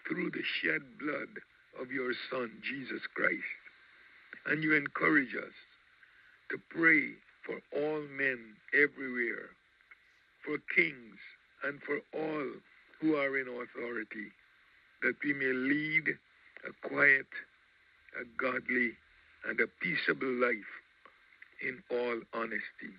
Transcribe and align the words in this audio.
through 0.08 0.30
the 0.32 0.44
shed 0.62 0.82
blood 1.00 1.30
of 1.82 1.92
your 1.92 2.12
Son, 2.30 2.52
Jesus 2.62 3.02
Christ. 3.16 3.44
And 4.46 4.64
you 4.64 4.76
encourage 4.76 5.36
us 5.36 5.54
to 6.52 6.58
pray 6.70 7.12
for 7.46 7.60
all 7.76 8.02
men 8.18 8.40
everywhere, 8.74 9.50
for 10.46 10.58
kings, 10.76 11.20
and 11.64 11.80
for 11.82 12.00
all 12.14 12.48
who 13.02 13.16
are 13.16 13.38
in 13.38 13.48
authority, 13.48 14.32
that 15.02 15.16
we 15.24 15.34
may 15.34 15.54
lead 15.54 16.08
a 16.68 16.88
quiet, 16.88 17.28
a 18.20 18.26
godly, 18.42 18.92
and 19.48 19.60
a 19.60 19.68
peaceable 19.82 20.32
life 20.42 20.72
in 21.62 21.82
all 21.92 22.20
honesty. 22.34 22.94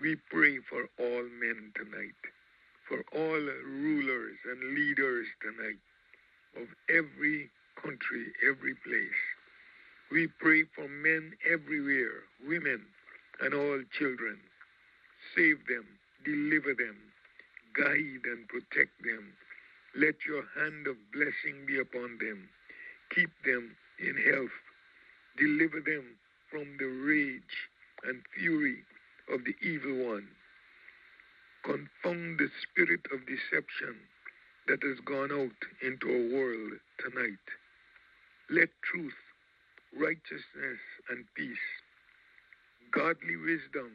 We 0.00 0.16
pray 0.28 0.58
for 0.68 0.88
all 0.98 1.22
men 1.40 1.72
tonight, 1.76 2.18
for 2.88 3.04
all 3.14 3.38
rulers 3.38 4.36
and 4.50 4.74
leaders 4.74 5.26
tonight 5.40 5.78
of 6.56 6.66
every 6.90 7.48
country, 7.80 8.26
every 8.48 8.74
place. 8.74 9.22
We 10.10 10.28
pray 10.40 10.64
for 10.74 10.88
men 10.88 11.34
everywhere, 11.48 12.24
women, 12.46 12.82
and 13.40 13.54
all 13.54 13.80
children. 13.96 14.38
Save 15.36 15.64
them, 15.68 15.86
deliver 16.24 16.74
them, 16.74 16.96
guide 17.76 18.26
and 18.26 18.48
protect 18.48 18.98
them. 19.04 19.32
Let 19.96 20.16
your 20.26 20.42
hand 20.58 20.88
of 20.88 20.96
blessing 21.12 21.66
be 21.66 21.78
upon 21.78 22.18
them. 22.18 22.48
Keep 23.14 23.30
them 23.44 23.76
in 24.00 24.16
health. 24.16 24.54
Deliver 25.38 25.80
them 25.80 26.16
from 26.50 26.76
the 26.78 26.86
rage 26.86 27.56
and 28.04 28.20
fury 28.36 28.82
of 29.32 29.40
the 29.44 29.54
evil 29.66 30.08
one. 30.14 30.28
Confound 31.64 32.38
the 32.38 32.48
spirit 32.62 33.00
of 33.12 33.26
deception 33.26 33.96
that 34.68 34.82
has 34.82 34.98
gone 35.04 35.32
out 35.32 35.60
into 35.82 36.08
our 36.08 36.38
world 36.40 36.72
tonight. 36.98 37.46
Let 38.50 38.68
truth, 38.82 39.14
righteousness, 39.98 40.80
and 41.10 41.24
peace, 41.36 41.66
godly 42.92 43.36
wisdom, 43.36 43.92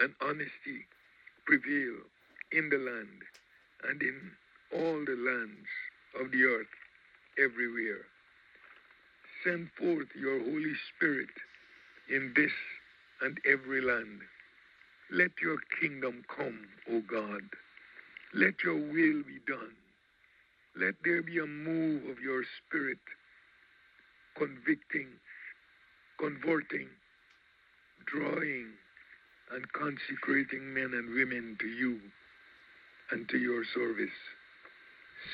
and 0.00 0.14
honesty 0.20 0.86
prevail 1.46 1.94
in 2.52 2.68
the 2.70 2.78
land 2.78 3.22
and 3.88 4.02
in 4.02 4.32
all 4.74 5.04
the 5.04 5.16
lands 5.16 5.68
of 6.20 6.30
the 6.32 6.44
earth 6.44 6.74
everywhere. 7.38 8.06
Send 9.44 9.70
forth 9.78 10.08
your 10.18 10.38
Holy 10.40 10.74
Spirit 10.96 11.28
in 12.10 12.32
this 12.36 12.52
and 13.24 13.38
every 13.50 13.80
land. 13.80 14.20
Let 15.10 15.30
your 15.42 15.56
kingdom 15.80 16.22
come, 16.34 16.60
O 16.90 17.00
God. 17.00 17.42
Let 18.34 18.54
your 18.62 18.76
will 18.76 19.22
be 19.22 19.40
done. 19.46 19.74
Let 20.76 20.94
there 21.04 21.22
be 21.22 21.38
a 21.38 21.46
move 21.46 22.04
of 22.10 22.20
your 22.20 22.42
spirit, 22.66 22.98
convicting, 24.36 25.08
converting, 26.18 26.88
drawing, 28.06 28.68
and 29.52 29.72
consecrating 29.72 30.74
men 30.74 30.92
and 30.94 31.14
women 31.14 31.56
to 31.60 31.66
you 31.66 32.00
and 33.10 33.28
to 33.28 33.38
your 33.38 33.64
service. 33.74 34.18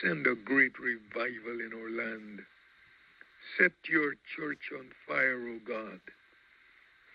Send 0.02 0.26
a 0.26 0.34
great 0.34 0.78
revival 0.78 1.60
in 1.60 1.72
our 1.74 1.90
land. 1.90 2.40
Set 3.58 3.72
your 3.88 4.14
church 4.36 4.70
on 4.78 4.86
fire, 5.08 5.40
O 5.48 5.58
God. 5.66 6.00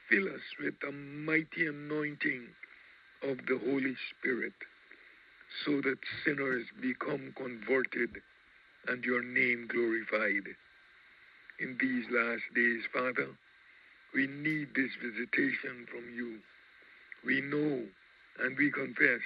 Fill 0.10 0.28
us 0.28 0.42
with 0.60 0.76
the 0.82 0.92
mighty 0.92 1.68
anointing 1.68 2.48
of 3.24 3.38
the 3.48 3.60
Holy 3.66 3.96
Spirit 4.12 4.54
so 5.66 5.82
that 5.82 5.98
sinners 6.24 6.66
become 6.82 7.34
converted 7.36 8.10
and 8.88 9.04
your 9.04 9.24
name 9.24 9.68
glorified. 9.68 10.44
In 11.60 11.78
these 11.80 12.06
last 12.12 12.44
days, 12.54 12.82
Father, 12.94 13.30
we 14.14 14.28
need 14.28 14.70
this 14.76 14.92
visitation 15.02 15.88
from 15.90 16.14
you. 16.14 16.40
We 17.26 17.42
know 17.42 17.84
and 18.40 18.58
we 18.58 18.72
confess 18.72 19.22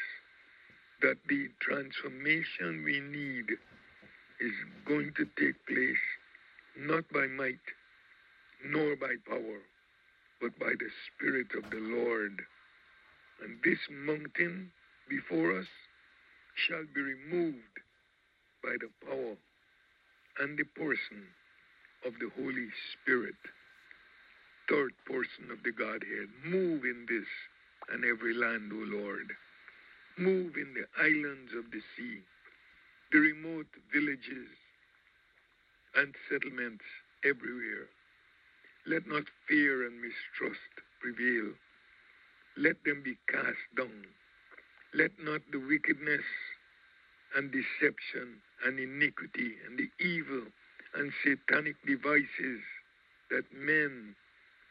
that 1.01 1.17
the 1.27 1.49
transformation 1.59 2.83
we 2.85 2.99
need 2.99 3.45
is 4.39 4.53
going 4.85 5.11
to 5.17 5.25
take 5.37 5.55
place 5.67 5.97
not 6.77 7.03
by 7.11 7.27
might 7.27 7.59
nor 8.65 8.95
by 8.95 9.15
power, 9.27 9.59
but 10.41 10.57
by 10.59 10.73
the 10.79 10.89
Spirit 11.07 11.47
of 11.57 11.69
the 11.69 11.79
Lord. 11.79 12.41
And 13.43 13.57
this 13.63 13.79
mountain 13.89 14.71
before 15.09 15.57
us 15.59 15.67
shall 16.67 16.83
be 16.93 17.01
removed 17.01 17.79
by 18.63 18.75
the 18.79 18.89
power 19.05 19.35
and 20.39 20.57
the 20.57 20.65
person 20.75 21.23
of 22.05 22.13
the 22.19 22.29
Holy 22.35 22.67
Spirit, 22.93 23.35
third 24.69 24.93
person 25.05 25.51
of 25.51 25.63
the 25.63 25.71
Godhead. 25.71 26.29
Move 26.45 26.83
in 26.83 27.05
this 27.07 27.27
and 27.91 28.05
every 28.05 28.33
land, 28.33 28.71
O 28.73 28.97
Lord. 28.97 29.31
Move 30.17 30.55
in 30.55 30.73
the 30.73 30.87
islands 31.01 31.51
of 31.57 31.71
the 31.71 31.81
sea, 31.95 32.19
the 33.11 33.19
remote 33.19 33.67
villages 33.93 34.47
and 35.95 36.13
settlements 36.29 36.83
everywhere. 37.23 37.87
Let 38.89 39.05
not 39.05 39.25
fear 39.47 39.85
and 39.85 40.01
mistrust 40.01 40.73
prevail. 40.99 41.53
Let 42.57 42.83
them 42.83 43.03
be 43.03 43.17
cast 43.29 43.61
down. 43.77 44.05
Let 44.95 45.11
not 45.19 45.41
the 45.51 45.59
wickedness 45.59 46.25
and 47.35 47.51
deception 47.51 48.41
and 48.65 48.79
iniquity 48.79 49.57
and 49.67 49.77
the 49.77 49.89
evil 50.03 50.41
and 50.95 51.13
satanic 51.23 51.75
devices 51.85 52.61
that 53.29 53.45
men 53.53 54.15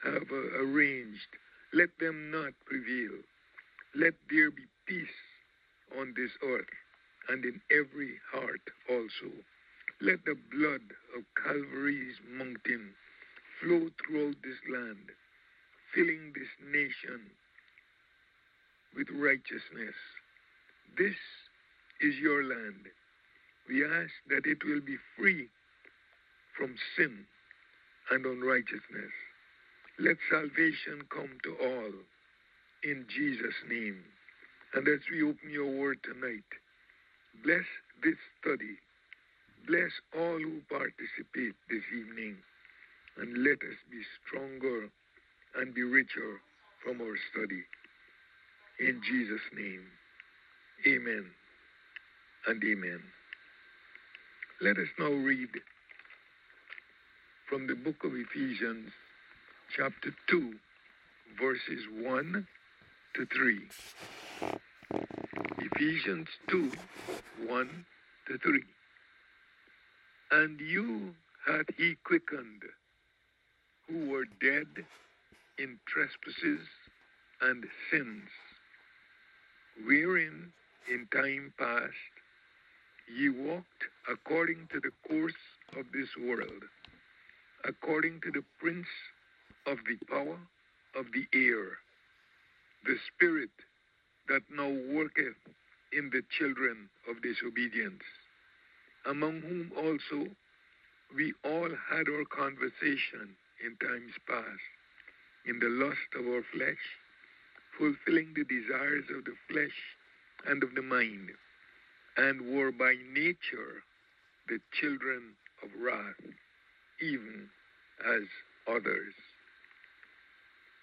have 0.03 0.27
uh, 0.33 0.65
arranged, 0.65 1.31
let 1.73 1.91
them 2.01 2.33
not 2.33 2.55
prevail. 2.67 3.23
Let 3.95 4.15
there 4.29 4.51
be 4.51 4.67
peace 4.87 5.19
on 6.01 6.15
this 6.17 6.33
earth 6.43 6.75
and 7.29 7.45
in 7.45 7.61
every 7.71 8.15
heart 8.33 8.63
also. 8.91 9.31
Let 10.01 10.25
the 10.25 10.37
blood 10.51 10.83
of 11.17 11.23
Calvary's 11.41 12.17
mountain 12.37 12.95
flow 13.61 13.89
throughout 13.99 14.37
this 14.43 14.61
land, 14.73 15.11
filling 15.95 16.33
this 16.35 16.49
nation 16.73 17.21
with 18.97 19.09
righteousness. 19.11 19.95
This 20.97 21.17
is 22.01 22.17
your 22.21 22.45
land. 22.45 22.87
We 23.69 23.85
ask 23.85 24.13
that 24.31 24.47
it 24.47 24.65
will 24.65 24.81
be 24.81 24.97
free 25.17 25.49
from 26.57 26.75
sin 26.97 27.27
and 28.11 28.25
unrighteousness. 28.25 29.13
Let 29.99 30.17
salvation 30.31 31.03
come 31.11 31.31
to 31.45 31.57
all 31.63 31.93
in 32.85 33.07
Jesus' 33.09 33.55
name. 33.69 33.99
And 34.75 34.87
as 34.89 35.01
we 35.11 35.23
open 35.23 35.51
your 35.51 35.71
word 35.71 35.99
tonight, 36.03 36.47
bless 37.45 37.65
this 38.03 38.17
study. 38.41 38.79
Bless 39.67 39.91
all 40.17 40.39
who 40.39 40.61
participate 40.69 41.55
this 41.69 41.83
evening. 41.97 42.37
And 43.21 43.39
let 43.39 43.59
us 43.59 43.79
be 43.91 44.01
stronger 44.25 44.91
and 45.57 45.75
be 45.75 45.83
richer 45.83 46.41
from 46.85 47.01
our 47.01 47.17
study. 47.33 47.65
In 48.79 49.01
Jesus' 49.03 49.41
name, 49.57 49.83
amen 50.87 51.27
and 52.47 52.63
amen. 52.63 53.03
Let 54.61 54.77
us 54.79 54.89
now 54.99 55.11
read 55.11 55.49
from 57.49 57.67
the 57.67 57.75
book 57.75 58.05
of 58.05 58.13
Ephesians, 58.15 58.93
chapter 59.77 60.15
2, 60.29 60.55
verses 61.41 61.85
1 62.01 62.47
to 63.15 63.27
3. 63.27 63.59
Ephesians 65.59 66.29
2 66.49 66.71
1 67.47 67.85
to 68.29 68.39
3. 68.39 68.63
And 70.31 70.61
you 70.61 71.15
hath 71.47 71.67
he 71.77 71.97
quickened 72.05 72.63
who 73.89 74.11
were 74.11 74.27
dead 74.41 74.67
in 75.59 75.79
trespasses 75.87 76.61
and 77.41 77.65
sins, 77.91 78.29
wherein 79.87 80.53
in 80.93 81.07
time 81.13 81.53
past 81.59 81.93
ye 83.17 83.29
walked 83.29 83.85
according 84.11 84.69
to 84.73 84.81
the 84.81 84.93
course 85.09 85.33
of 85.77 85.87
this 85.93 86.09
world, 86.27 86.65
according 87.65 88.21
to 88.21 88.31
the 88.31 88.45
prince 88.59 88.87
of 89.67 89.79
the 89.89 89.97
power 90.07 90.39
of 90.95 91.07
the 91.13 91.27
air, 91.39 91.79
the 92.85 92.97
spirit 93.15 93.51
that 94.29 94.43
now 94.55 94.69
worketh 94.95 95.37
in 95.93 96.11
the 96.11 96.23
children 96.39 96.89
of 97.09 97.23
disobedience, 97.23 98.03
among 99.07 99.41
whom 99.41 99.73
also 99.77 100.29
we 101.17 101.33
all 101.45 101.71
had 101.91 102.07
our 102.09 102.25
conversation 102.27 103.35
in 103.65 103.77
times 103.77 104.13
past, 104.27 104.65
in 105.47 105.59
the 105.59 105.69
lust 105.69 106.11
of 106.19 106.27
our 106.27 106.43
flesh, 106.53 106.85
fulfilling 107.79 108.35
the 108.35 108.45
desires 108.45 109.05
of 109.17 109.25
the 109.25 109.35
flesh 109.51 109.79
and 110.47 110.63
of 110.63 110.75
the 110.75 110.83
mind, 110.83 111.31
and 112.17 112.41
were 112.55 112.73
by 112.73 112.95
nature 113.13 113.83
the 114.49 114.59
children 114.81 115.35
of 115.63 115.71
wrath, 115.81 116.21
even 117.01 117.49
as 118.07 118.23
others. 118.69 119.15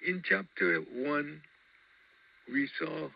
In 0.08 0.22
chapter 0.24 0.82
1, 0.94 1.42
we 2.52 2.70
saw 2.80 3.10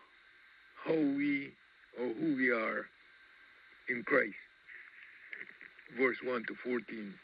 how 0.84 0.94
we 0.94 1.52
or 1.98 2.08
who 2.14 2.36
we 2.36 2.50
are 2.50 2.86
in 3.88 4.02
Christ. 4.04 4.34
Verse 5.98 6.16
1 6.24 6.44
to 6.46 6.54
14. 6.64 7.14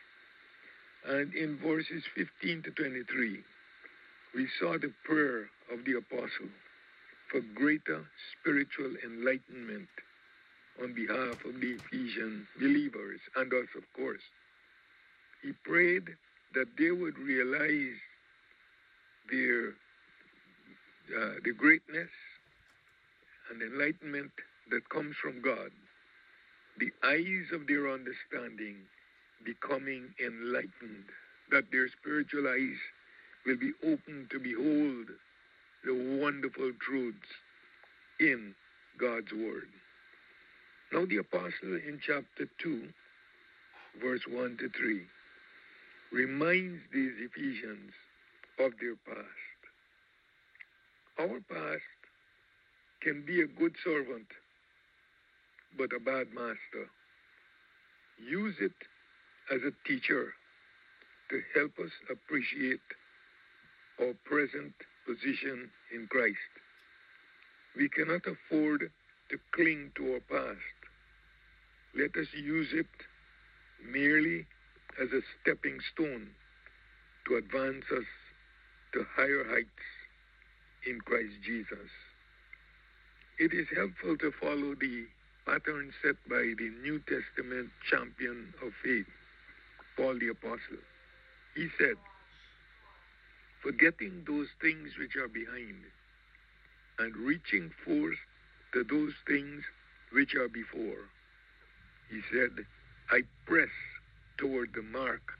And 1.08 1.32
in 1.35 1.58
verses 1.58 2.03
15 2.17 2.64
to 2.64 2.70
23, 2.70 3.38
we 4.35 4.49
saw 4.58 4.73
the 4.73 4.93
prayer 5.05 5.49
of 5.73 5.85
the 5.85 5.99
apostle 5.99 6.50
for 7.31 7.41
greater 7.55 8.05
spiritual 8.38 8.93
enlightenment 9.05 9.88
on 10.82 10.94
behalf 10.94 11.38
of 11.44 11.61
the 11.61 11.79
Ephesian 11.79 12.47
believers 12.58 13.20
and 13.37 13.53
us, 13.53 13.69
of 13.76 13.85
course. 13.94 14.23
He 15.43 15.53
prayed 15.64 16.05
that 16.55 16.67
they 16.79 16.91
would 16.91 17.19
realize 17.19 17.97
their 19.31 19.69
uh, 21.17 21.35
the 21.44 21.53
greatness 21.53 22.11
and 23.50 23.62
enlightenment 23.62 24.32
that 24.70 24.88
comes 24.88 25.14
from 25.23 25.41
God, 25.41 25.70
the 26.81 26.91
eyes 27.06 27.47
of 27.53 27.69
their 27.69 27.93
understanding 27.93 28.76
becoming 29.44 30.14
enlightened, 30.24 31.04
that 31.50 31.70
their 31.70 31.88
spiritual 32.00 32.48
eyes 32.48 32.78
will 33.44 33.56
be 33.56 33.72
open 33.84 34.26
to 34.30 34.38
behold 34.38 35.06
the 35.84 36.18
wonderful 36.20 36.72
truths 36.80 37.28
in 38.18 38.54
God's 38.98 39.32
Word. 39.32 39.68
Now, 40.92 41.04
the 41.04 41.18
apostle 41.18 41.74
in 41.74 42.00
chapter 42.04 42.48
2, 42.62 42.88
verse 44.02 44.22
1 44.28 44.56
to 44.58 44.68
3, 44.68 45.02
reminds 46.12 46.80
these 46.92 47.12
Ephesians 47.18 47.92
of 48.58 48.72
their 48.80 48.96
past. 49.06 49.58
Our 51.18 51.40
past 51.48 51.82
can 53.00 53.24
be 53.26 53.42
a 53.42 53.46
good 53.46 53.74
servant, 53.84 54.26
but 55.76 55.92
a 55.94 56.00
bad 56.00 56.28
master. 56.34 56.90
Use 58.18 58.54
it 58.60 58.72
as 59.52 59.60
a 59.62 59.88
teacher 59.88 60.32
to 61.31 61.40
help 61.54 61.72
us 61.78 61.90
appreciate 62.10 62.81
our 64.00 64.14
present 64.25 64.72
position 65.06 65.70
in 65.94 66.06
Christ. 66.08 66.52
We 67.76 67.88
cannot 67.88 68.22
afford 68.26 68.90
to 69.31 69.38
cling 69.52 69.93
to 69.96 70.14
our 70.14 70.20
past. 70.20 70.76
Let 71.94 72.16
us 72.16 72.28
use 72.34 72.69
it 72.72 72.87
merely 73.90 74.46
as 75.00 75.08
a 75.12 75.20
stepping 75.40 75.78
stone 75.93 76.28
to 77.26 77.37
advance 77.37 77.84
us 77.93 78.06
to 78.94 79.04
higher 79.14 79.44
heights 79.48 79.87
in 80.87 81.00
Christ 81.00 81.34
Jesus. 81.44 81.90
It 83.38 83.52
is 83.52 83.66
helpful 83.76 84.16
to 84.19 84.32
follow 84.40 84.75
the 84.75 85.06
pattern 85.44 85.93
set 86.02 86.16
by 86.28 86.54
the 86.56 86.70
New 86.82 87.00
Testament 87.00 87.70
champion 87.90 88.54
of 88.64 88.72
faith, 88.82 89.06
Paul 89.96 90.19
the 90.19 90.28
Apostle. 90.28 90.82
He 91.54 91.69
said, 91.78 91.96
Forgetting 93.62 94.25
those 94.26 94.48
things 94.60 94.93
which 94.98 95.16
are 95.16 95.28
behind, 95.28 95.82
and 96.98 97.16
reaching 97.16 97.70
forth 97.84 98.19
to 98.72 98.84
those 98.84 99.12
things 99.26 99.62
which 100.12 100.34
are 100.34 100.48
before. 100.48 101.08
He 102.10 102.20
said, 102.32 102.65
I 103.10 103.22
press 103.46 103.70
toward 104.38 104.72
the 104.74 104.82
mark 104.82 105.32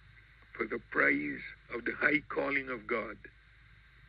for 0.57 0.65
the 0.67 0.81
prize 0.91 1.45
of 1.75 1.85
the 1.85 1.93
high 1.93 2.23
calling 2.29 2.69
of 2.69 2.87
God 2.87 3.17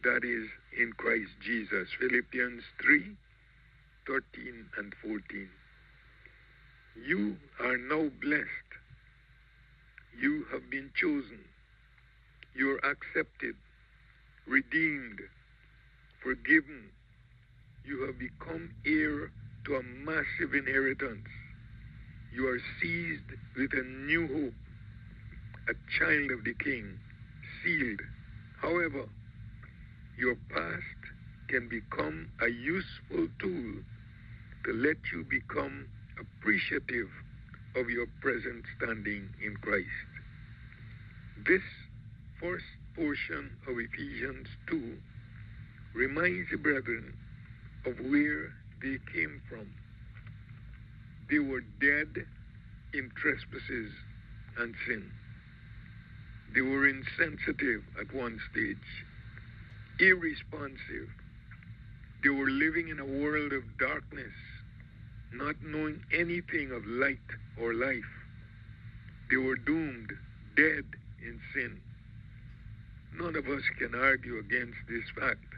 that 0.04 0.24
is 0.24 0.48
in 0.78 0.94
Christ 0.94 1.32
Jesus. 1.44 1.90
Philippians 2.00 2.64
3 2.82 3.16
13 4.08 4.66
and 4.78 4.94
14. 5.04 5.50
You 7.06 7.36
are 7.60 7.78
now 7.78 8.10
blessed. 8.22 8.67
You 10.20 10.46
have 10.52 10.70
been 10.72 10.90
chosen. 10.96 11.40
You 12.56 12.72
are 12.72 12.86
accepted, 12.92 13.54
redeemed, 14.48 15.20
forgiven. 16.24 16.90
You 17.86 18.08
have 18.08 18.18
become 18.18 18.72
heir 18.84 19.30
to 19.66 19.76
a 19.76 19.84
massive 19.84 20.56
inheritance. 20.56 21.28
You 22.34 22.48
are 22.48 22.60
seized 22.82 23.30
with 23.56 23.74
a 23.74 23.84
new 23.84 24.28
hope, 24.28 24.54
a 25.70 25.74
child 26.00 26.32
of 26.32 26.44
the 26.44 26.56
King, 26.56 26.98
sealed. 27.64 28.00
However, 28.60 29.06
your 30.18 30.36
past 30.50 31.02
can 31.48 31.70
become 31.70 32.28
a 32.42 32.48
useful 32.50 33.28
tool 33.40 33.74
to 34.66 34.74
let 34.74 34.98
you 35.14 35.26
become 35.30 35.88
appreciative 36.20 37.10
of 37.78 37.90
your 37.90 38.08
present 38.22 38.64
standing 38.76 39.30
in 39.46 39.56
Christ. 39.62 39.88
This 41.46 41.62
first 42.42 42.66
portion 42.96 43.52
of 43.68 43.76
Ephesians 43.78 44.48
2 44.68 44.98
reminds 45.94 46.50
the 46.50 46.58
brethren 46.58 47.14
of 47.86 48.00
where 48.00 48.52
they 48.82 48.98
came 49.14 49.42
from. 49.48 49.70
They 51.30 51.40
were 51.40 51.62
dead 51.80 52.26
in 52.94 53.12
trespasses 53.16 53.92
and 54.58 54.74
sin. 54.88 55.12
They 56.56 56.62
were 56.62 56.88
insensitive 56.88 57.84
at 58.00 58.14
one 58.14 58.40
stage, 58.52 58.78
irresponsive. 60.00 61.10
They 62.24 62.30
were 62.30 62.50
living 62.50 62.90
in 62.90 63.00
a 63.00 63.06
world 63.06 63.54
of 63.54 63.78
darkness 63.78 64.34
not 65.34 65.56
knowing 65.62 66.02
anything 66.14 66.72
of 66.72 66.86
light 66.86 67.18
or 67.60 67.74
life. 67.74 68.12
They 69.30 69.38
were 69.38 69.58
doomed, 69.58 70.14
dead 70.56 70.86
in 71.22 71.40
sin. 71.54 71.82
None 73.20 73.36
of 73.36 73.48
us 73.48 73.64
can 73.78 73.96
argue 73.96 74.40
against 74.40 74.78
this 74.90 75.04
fact, 75.20 75.54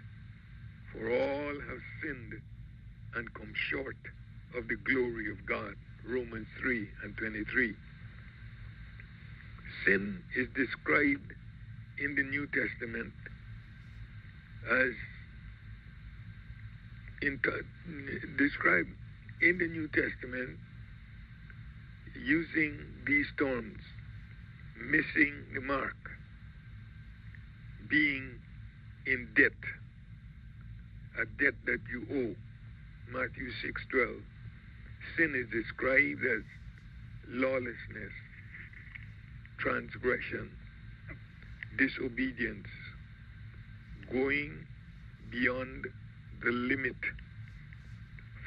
for 0.91 1.09
all 1.11 1.53
have 1.53 1.81
sinned 2.01 2.41
and 3.15 3.33
come 3.33 3.53
short 3.69 3.97
of 4.55 4.67
the 4.67 4.75
glory 4.75 5.31
of 5.31 5.45
God. 5.45 5.75
Romans 6.07 6.47
3 6.61 6.87
and 7.03 7.15
23. 7.17 7.75
Sin 9.85 10.23
is 10.35 10.47
described 10.55 11.33
in 11.99 12.15
the 12.15 12.23
New 12.23 12.47
Testament 12.47 13.13
as 14.71 14.93
in 17.21 17.39
described 18.37 18.89
in 19.41 19.57
the 19.57 19.67
New 19.67 19.87
Testament 19.87 20.57
using 22.15 22.77
these 23.05 23.27
terms 23.37 23.79
missing 24.79 25.33
the 25.53 25.61
mark, 25.61 25.95
being 27.89 28.39
in 29.05 29.27
debt, 29.35 29.51
a 31.19 31.25
debt 31.41 31.55
that 31.65 31.79
you 31.91 32.05
owe. 32.11 32.35
Matthew 33.11 33.51
6:12. 33.61 34.23
Sin 35.17 35.35
is 35.35 35.49
described 35.49 36.23
as 36.25 36.43
lawlessness, 37.27 38.13
transgression, 39.57 40.51
disobedience, 41.77 42.67
going 44.11 44.65
beyond 45.31 45.87
the 46.43 46.51
limit, 46.51 46.97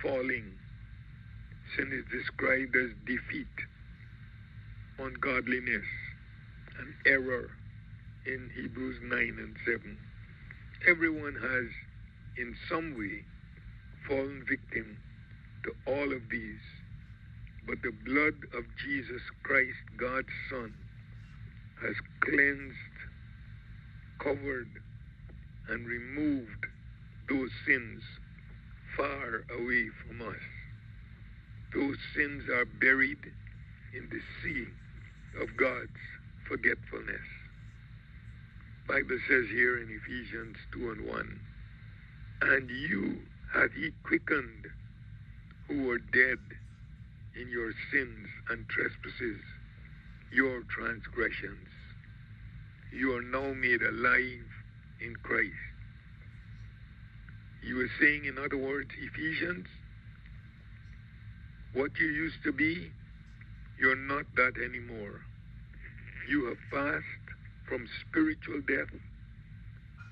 falling. 0.00 0.61
Sin 1.76 1.90
is 1.92 2.04
described 2.20 2.76
as 2.76 2.90
defeat, 3.06 3.46
ungodliness, 4.98 5.86
and 6.78 6.94
error 7.06 7.48
in 8.26 8.50
Hebrews 8.54 8.98
9 9.02 9.18
and 9.38 9.56
7. 9.64 9.98
Everyone 10.86 11.34
has, 11.34 11.68
in 12.36 12.54
some 12.68 12.96
way, 12.98 13.24
fallen 14.06 14.44
victim 14.48 14.98
to 15.64 15.72
all 15.86 16.12
of 16.12 16.22
these. 16.30 16.60
But 17.66 17.78
the 17.82 17.92
blood 18.04 18.34
of 18.52 18.64
Jesus 18.84 19.22
Christ, 19.42 19.78
God's 19.96 20.34
Son, 20.50 20.74
has 21.82 21.94
cleansed, 22.20 22.76
covered, 24.18 24.68
and 25.68 25.86
removed 25.86 26.66
those 27.30 27.50
sins 27.66 28.02
far 28.96 29.44
away 29.56 29.88
from 30.06 30.28
us. 30.28 30.51
Those 31.74 31.96
sins 32.14 32.48
are 32.50 32.66
buried 32.66 33.18
in 33.94 34.08
the 34.10 34.20
sea 34.42 34.66
of 35.40 35.56
God's 35.56 35.88
forgetfulness. 36.46 37.20
Bible 38.86 39.18
says 39.28 39.46
here 39.48 39.78
in 39.78 39.88
Ephesians 39.88 40.56
2 40.72 40.90
and 40.90 41.06
1, 41.08 41.40
and 42.42 42.70
you 42.70 43.22
hath 43.54 43.72
he 43.72 43.90
quickened 44.02 44.66
who 45.68 45.84
were 45.84 45.98
dead 45.98 46.38
in 47.40 47.48
your 47.48 47.72
sins 47.90 48.28
and 48.50 48.68
trespasses, 48.68 49.40
your 50.30 50.62
transgressions. 50.68 51.68
You 52.92 53.16
are 53.16 53.22
now 53.22 53.54
made 53.54 53.80
alive 53.82 54.46
in 55.00 55.16
Christ. 55.22 55.52
You 57.62 57.76
were 57.76 57.90
saying, 58.00 58.26
in 58.26 58.36
other 58.38 58.58
words, 58.58 58.90
Ephesians, 59.00 59.66
what 61.74 61.90
you 61.98 62.06
used 62.06 62.42
to 62.44 62.52
be, 62.52 62.90
you're 63.78 63.96
not 63.96 64.24
that 64.36 64.52
anymore. 64.62 65.20
You 66.28 66.46
have 66.46 66.58
passed 66.70 67.04
from 67.68 67.86
spiritual 68.08 68.60
death 68.68 69.00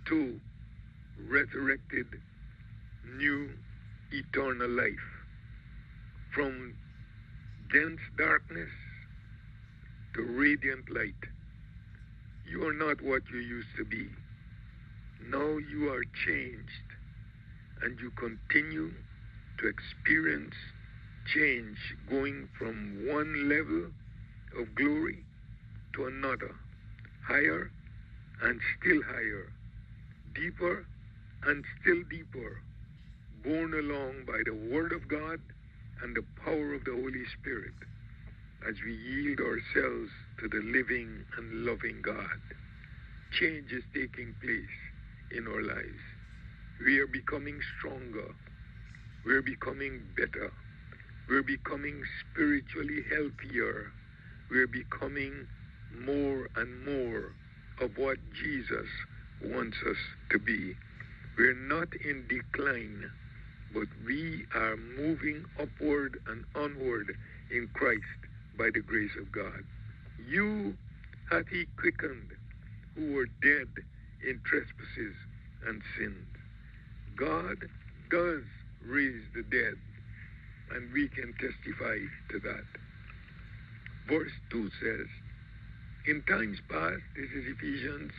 to 0.07 0.41
resurrected 1.29 2.07
new 3.17 3.51
eternal 4.13 4.69
life. 4.69 5.09
From 6.35 6.75
dense 7.73 8.01
darkness 8.19 8.71
to 10.15 10.23
radiant 10.23 10.91
light. 10.91 11.23
You 12.51 12.67
are 12.67 12.73
not 12.73 13.01
what 13.03 13.23
you 13.33 13.39
used 13.39 13.69
to 13.79 13.85
be. 13.85 14.09
Now 15.29 15.59
you 15.59 15.93
are 15.93 16.03
changed 16.27 16.89
and 17.83 17.99
you 18.01 18.11
continue 18.13 18.91
to 19.59 19.69
experience 19.69 20.55
change 21.35 21.79
going 22.09 22.49
from 22.59 23.07
one 23.09 23.49
level 23.49 23.91
of 24.59 24.75
glory 24.75 25.25
to 25.95 26.07
another, 26.07 26.55
higher 27.27 27.71
and 28.43 28.61
still 28.79 29.03
higher, 29.03 29.53
deeper 30.35 30.87
and 31.45 31.65
still 31.81 32.03
deeper, 32.11 32.59
borne 33.45 33.75
along 33.75 34.25
by 34.27 34.41
the 34.45 34.75
Word 34.75 34.93
of 34.93 35.09
God 35.09 35.41
and 36.03 36.17
the 36.17 36.25
power 36.45 36.75
of 36.75 36.85
the 36.85 36.93
Holy 36.93 37.25
Spirit 37.41 37.75
as 38.69 38.75
we 38.85 38.95
yield 38.95 39.41
ourselves 39.41 40.11
to 40.41 40.49
the 40.49 40.63
living 40.65 41.25
and 41.39 41.65
loving 41.65 42.03
God. 42.03 42.41
Change 43.39 43.73
is 43.73 43.85
taking 43.95 44.35
place 44.43 44.77
in 45.37 45.47
our 45.47 45.63
lives. 45.63 46.05
We 46.85 46.99
are 46.99 47.07
becoming 47.07 47.59
stronger. 47.79 48.35
We're 49.25 49.43
becoming 49.43 50.01
better. 50.17 50.53
We're 51.31 51.45
becoming 51.45 52.03
spiritually 52.21 53.05
healthier. 53.09 53.93
We're 54.51 54.67
becoming 54.67 55.47
more 56.05 56.49
and 56.57 56.85
more 56.85 57.33
of 57.81 57.97
what 57.97 58.19
Jesus 58.43 58.89
wants 59.45 59.77
us 59.89 59.97
to 60.31 60.41
be. 60.41 60.75
We're 61.39 61.55
not 61.55 61.87
in 62.05 62.27
decline, 62.29 63.09
but 63.73 63.87
we 64.05 64.45
are 64.57 64.77
moving 64.77 65.45
upward 65.61 66.19
and 66.27 66.45
onward 66.57 67.15
in 67.53 67.69
Christ 67.75 68.03
by 68.59 68.71
the 68.75 68.81
grace 68.81 69.15
of 69.17 69.31
God. 69.31 69.63
You 70.29 70.77
hath 71.31 71.47
he 71.47 71.67
quickened 71.79 72.33
who 72.97 73.15
were 73.15 73.27
dead 73.41 73.69
in 74.29 74.41
trespasses 74.45 75.15
and 75.69 75.81
sins. 75.97 76.27
God 77.17 77.57
does 78.11 78.43
raise 78.85 79.23
the 79.33 79.45
dead, 79.45 79.77
and 80.75 80.93
we 80.93 81.09
can 81.09 81.33
testify 81.35 81.99
to 82.31 82.41
that. 82.41 82.67
Verse 84.09 84.33
2 84.51 84.71
says, 84.83 85.07
In 86.07 86.23
times 86.23 86.59
past, 86.71 87.03
this 87.17 87.31
is 87.31 87.45
Ephesians 87.57 88.13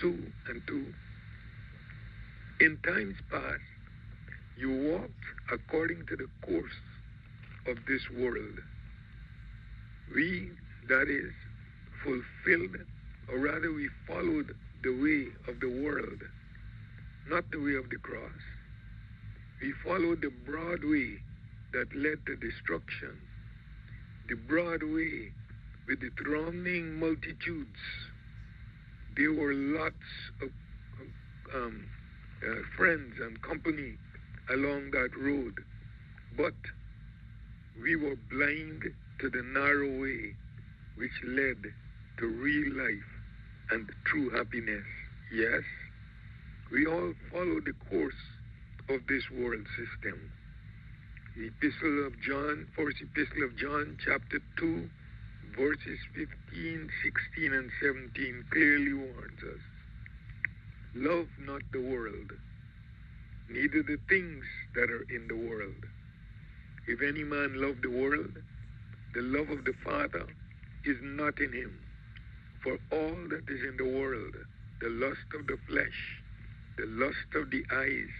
2 0.00 0.32
and 0.48 0.62
2. 0.66 0.94
In 2.60 2.78
times 2.84 3.16
past, 3.30 3.60
you 4.56 4.90
walked 4.90 5.52
according 5.52 6.06
to 6.06 6.16
the 6.16 6.28
course 6.44 6.80
of 7.66 7.76
this 7.86 8.02
world. 8.18 8.58
We, 10.14 10.50
that 10.88 11.08
is, 11.08 11.32
fulfilled, 12.02 12.76
or 13.30 13.38
rather, 13.38 13.72
we 13.72 13.88
followed 14.06 14.54
the 14.82 14.90
way 14.90 15.26
of 15.52 15.60
the 15.60 15.82
world 15.82 16.22
not 17.30 17.44
the 17.50 17.58
way 17.58 17.74
of 17.74 17.88
the 17.90 17.96
cross. 17.96 18.40
We 19.60 19.72
followed 19.84 20.22
the 20.22 20.32
broad 20.46 20.80
way 20.82 21.18
that 21.72 21.94
led 21.94 22.24
to 22.26 22.36
destruction, 22.36 23.20
the 24.28 24.36
broad 24.36 24.82
way 24.82 25.32
with 25.86 26.00
the 26.00 26.10
thronging 26.22 26.98
multitudes. 26.98 27.78
There 29.16 29.32
were 29.32 29.54
lots 29.54 29.94
of 30.42 30.50
um, 31.54 31.88
uh, 32.42 32.54
friends 32.76 33.14
and 33.20 33.40
company 33.42 33.96
along 34.50 34.90
that 34.92 35.10
road, 35.16 35.54
but 36.36 36.54
we 37.82 37.96
were 37.96 38.16
blind 38.30 38.82
to 39.20 39.30
the 39.30 39.42
narrow 39.42 40.00
way 40.00 40.34
which 40.96 41.12
led 41.24 41.56
to 42.18 42.26
real 42.26 42.76
life 42.76 43.10
and 43.70 43.88
true 44.04 44.30
happiness. 44.30 44.84
Yes, 45.32 45.62
we 46.70 46.86
all 46.86 47.12
follow 47.30 47.60
the 47.60 47.74
course 47.90 48.14
of 48.88 49.00
this 49.08 49.24
world 49.30 49.66
system. 49.76 50.30
The 51.38 51.52
Epistle 51.54 52.04
of 52.04 52.20
John, 52.20 52.66
First 52.74 52.96
Epistle 53.00 53.44
of 53.44 53.56
John, 53.56 53.96
chapter 54.04 54.40
2, 54.58 54.90
verses 55.56 55.98
15, 56.16 56.90
16, 57.36 57.52
and 57.54 57.70
17 57.80 58.44
clearly 58.50 58.92
warns 58.92 59.42
us. 59.46 59.62
Love 60.96 61.28
not 61.46 61.62
the 61.72 61.80
world, 61.80 62.32
neither 63.48 63.84
the 63.84 64.00
things 64.08 64.42
that 64.74 64.90
are 64.90 65.06
in 65.14 65.28
the 65.28 65.36
world. 65.36 65.78
If 66.88 67.02
any 67.02 67.22
man 67.22 67.54
love 67.54 67.76
the 67.82 67.94
world, 67.94 68.34
the 69.14 69.22
love 69.22 69.48
of 69.50 69.64
the 69.64 69.74
Father 69.84 70.26
is 70.84 70.96
not 71.02 71.38
in 71.38 71.52
him. 71.52 71.78
For 72.64 72.80
all 72.90 73.14
that 73.30 73.46
is 73.46 73.62
in 73.62 73.76
the 73.76 73.96
world, 73.96 74.34
the 74.80 74.90
lust 74.90 75.30
of 75.38 75.46
the 75.46 75.58
flesh, 75.68 76.18
the 76.76 76.86
lust 76.86 77.30
of 77.36 77.52
the 77.52 77.62
eyes, 77.72 78.10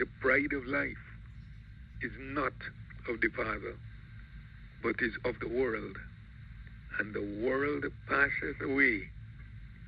the 0.00 0.06
pride 0.20 0.52
of 0.52 0.66
life, 0.66 1.07
is 2.02 2.12
not 2.18 2.52
of 3.08 3.20
the 3.20 3.28
Father, 3.28 3.76
but 4.82 4.96
is 5.00 5.12
of 5.24 5.38
the 5.40 5.48
world. 5.48 5.96
And 6.98 7.14
the 7.14 7.46
world 7.46 7.84
passeth 8.08 8.60
away, 8.62 9.08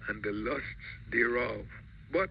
and 0.09 0.23
the 0.23 0.33
lusts 0.33 0.64
thereof. 1.11 1.64
But 2.12 2.31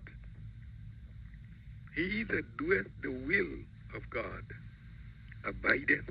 he 1.96 2.24
that 2.24 2.58
doeth 2.58 2.88
the 3.02 3.12
will 3.12 3.60
of 3.96 4.10
God 4.10 4.44
abideth 5.46 6.10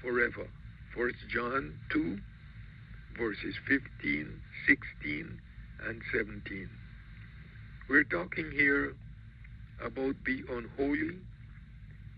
forever. 0.00 0.48
First 0.94 1.16
John 1.28 1.78
2, 1.90 2.18
verses 3.18 3.54
15, 3.68 4.40
16, 4.66 5.40
and 5.86 6.02
17. 6.12 6.68
We're 7.88 8.04
talking 8.04 8.50
here 8.50 8.94
about 9.84 10.14
the 10.24 10.44
unholy 10.50 11.18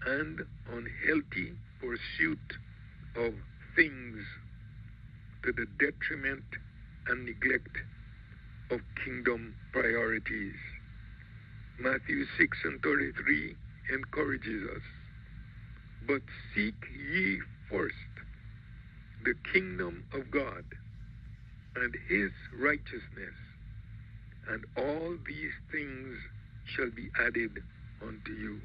and 0.06 0.40
unhealthy 0.70 1.54
pursuit 1.80 2.38
of 3.16 3.34
things 3.76 4.18
to 5.42 5.52
the 5.52 5.66
detriment 5.78 6.44
and 7.08 7.24
neglect 7.24 7.76
of 8.70 8.80
kingdom 9.04 9.54
priorities. 9.72 10.54
Matthew 11.78 12.24
6 12.38 12.58
and 12.64 12.80
33 12.82 13.56
encourages 13.92 14.62
us. 14.76 14.82
But 16.06 16.22
seek 16.54 16.74
ye 17.12 17.40
first 17.70 17.94
the 19.24 19.34
kingdom 19.52 20.04
of 20.12 20.30
God 20.30 20.64
and 21.76 21.94
his 22.08 22.30
righteousness, 22.60 23.34
and 24.48 24.64
all 24.76 25.16
these 25.26 25.52
things 25.72 26.16
shall 26.76 26.90
be 26.90 27.08
added 27.18 27.58
unto 28.02 28.32
you. 28.32 28.60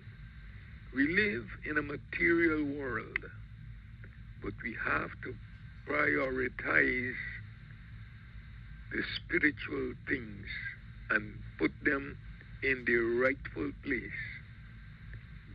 We 0.96 1.08
live 1.08 1.46
in 1.70 1.78
a 1.78 1.84
material 1.84 2.64
world, 2.80 3.20
but 4.42 4.54
we 4.64 4.76
have 4.84 5.12
to 5.24 5.36
prioritize 5.88 7.14
the 8.92 9.04
spiritual 9.16 9.94
things 10.08 10.46
and 11.12 11.34
put 11.60 11.72
them 11.84 12.18
in 12.64 12.86
their 12.86 13.04
rightful 13.22 13.72
place. 13.84 14.20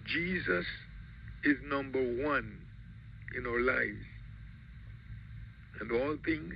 Jesus 0.07 0.67
is 1.45 1.57
number 1.69 2.03
one 2.25 2.61
in 3.37 3.47
our 3.47 3.61
lives. 3.61 4.05
And 5.81 5.91
all 5.91 6.17
things 6.25 6.55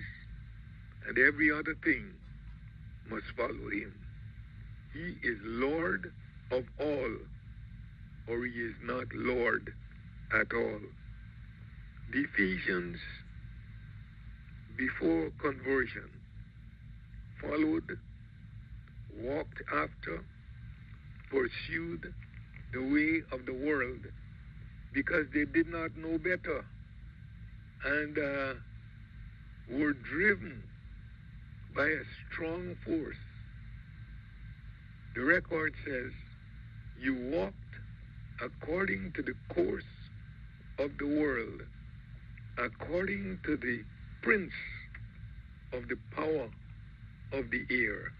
and 1.08 1.18
every 1.18 1.50
other 1.50 1.74
thing 1.82 2.12
must 3.10 3.26
follow 3.36 3.70
him. 3.72 3.92
He 4.92 5.16
is 5.26 5.38
Lord 5.42 6.12
of 6.52 6.64
all, 6.78 7.16
or 8.28 8.44
he 8.44 8.50
is 8.50 8.74
not 8.82 9.06
Lord 9.14 9.72
at 10.32 10.52
all. 10.54 10.80
The 12.12 12.20
Ephesians, 12.20 12.98
before 14.76 15.30
conversion, 15.40 16.08
followed, 17.40 17.98
walked 19.20 19.62
after, 19.72 20.24
pursued 21.30 22.12
the 22.72 22.80
way 22.80 23.22
of 23.32 23.46
the 23.46 23.52
world 23.52 24.00
because 24.92 25.26
they 25.32 25.44
did 25.44 25.68
not 25.68 25.96
know 25.96 26.18
better 26.18 26.64
and 27.84 28.18
uh, 28.18 28.54
were 29.70 29.92
driven 29.92 30.62
by 31.76 31.86
a 31.86 32.02
strong 32.30 32.74
force. 32.84 33.16
The 35.14 35.22
record 35.22 35.74
says, 35.86 36.12
You 37.00 37.14
walked 37.32 37.54
according 38.40 39.12
to 39.16 39.22
the 39.22 39.34
course 39.54 39.82
of 40.78 40.90
the 40.98 41.06
world, 41.06 41.62
according 42.56 43.38
to 43.44 43.56
the 43.56 43.82
prince 44.22 44.52
of 45.72 45.88
the 45.88 45.98
power 46.14 46.48
of 47.32 47.50
the 47.50 47.66
air. 47.70 48.12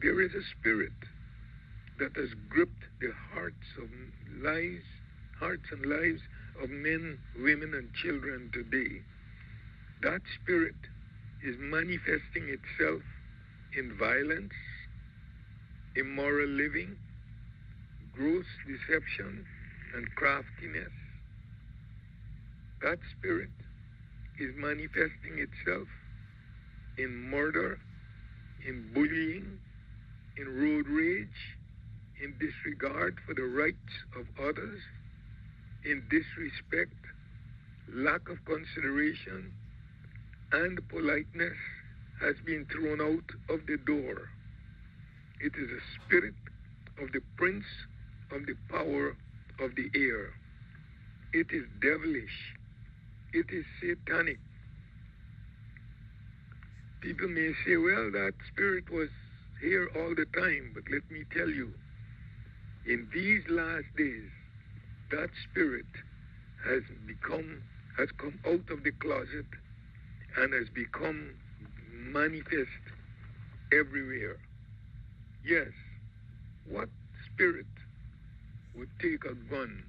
There 0.00 0.20
is 0.20 0.32
a 0.32 0.46
spirit 0.58 0.92
that 1.98 2.14
has 2.16 2.28
gripped 2.48 2.84
the 3.00 3.12
hearts 3.34 3.66
of 3.82 3.88
lives, 4.42 4.84
hearts 5.40 5.64
and 5.72 5.84
lives 5.84 6.20
of 6.62 6.70
men, 6.70 7.18
women, 7.40 7.74
and 7.74 7.92
children 7.94 8.50
today. 8.52 9.02
That 10.02 10.20
spirit 10.40 10.76
is 11.44 11.56
manifesting 11.58 12.48
itself 12.48 13.02
in 13.76 13.96
violence, 13.98 14.52
immoral 15.96 16.48
living, 16.48 16.96
gross 18.18 18.46
deception, 18.66 19.46
and 19.94 20.06
craftiness. 20.16 20.90
That 22.82 22.98
spirit 23.16 23.54
is 24.40 24.50
manifesting 24.56 25.38
itself 25.38 25.86
in 26.98 27.30
murder, 27.30 27.78
in 28.66 28.90
bullying, 28.92 29.60
in 30.36 30.46
road 30.46 30.86
rage, 30.88 31.28
in 32.20 32.34
disregard 32.40 33.18
for 33.24 33.34
the 33.34 33.46
rights 33.46 33.94
of 34.18 34.26
others, 34.44 34.80
in 35.84 36.02
disrespect, 36.10 36.98
lack 37.94 38.28
of 38.28 38.44
consideration, 38.44 39.52
and 40.50 40.80
politeness 40.88 41.56
has 42.20 42.34
been 42.44 42.66
thrown 42.66 43.00
out 43.00 43.54
of 43.54 43.64
the 43.68 43.78
door. 43.86 44.28
It 45.40 45.52
is 45.56 45.70
a 45.70 46.04
spirit 46.04 46.34
of 47.00 47.12
the 47.12 47.20
prince 47.36 47.64
of 48.32 48.46
the 48.46 48.54
power 48.70 49.16
of 49.60 49.74
the 49.76 49.90
air. 49.94 50.30
It 51.32 51.48
is 51.52 51.64
devilish. 51.80 52.54
It 53.32 53.46
is 53.50 53.64
satanic. 53.80 54.38
People 57.00 57.28
may 57.28 57.52
say, 57.64 57.76
well, 57.76 58.10
that 58.10 58.32
spirit 58.52 58.90
was 58.90 59.08
here 59.60 59.88
all 59.96 60.14
the 60.14 60.26
time, 60.40 60.72
but 60.74 60.84
let 60.90 61.08
me 61.10 61.24
tell 61.36 61.48
you, 61.48 61.70
in 62.86 63.08
these 63.12 63.42
last 63.48 63.86
days, 63.96 64.30
that 65.10 65.28
spirit 65.50 65.86
has 66.66 66.82
become, 67.06 67.62
has 67.96 68.08
come 68.18 68.38
out 68.46 68.70
of 68.70 68.84
the 68.84 68.92
closet 69.00 69.46
and 70.38 70.52
has 70.52 70.68
become 70.74 71.34
manifest 72.12 72.82
everywhere. 73.72 74.36
Yes, 75.44 75.68
what 76.68 76.88
spirit 77.32 77.66
would 78.78 78.88
take 79.00 79.24
a 79.24 79.34
gun 79.50 79.82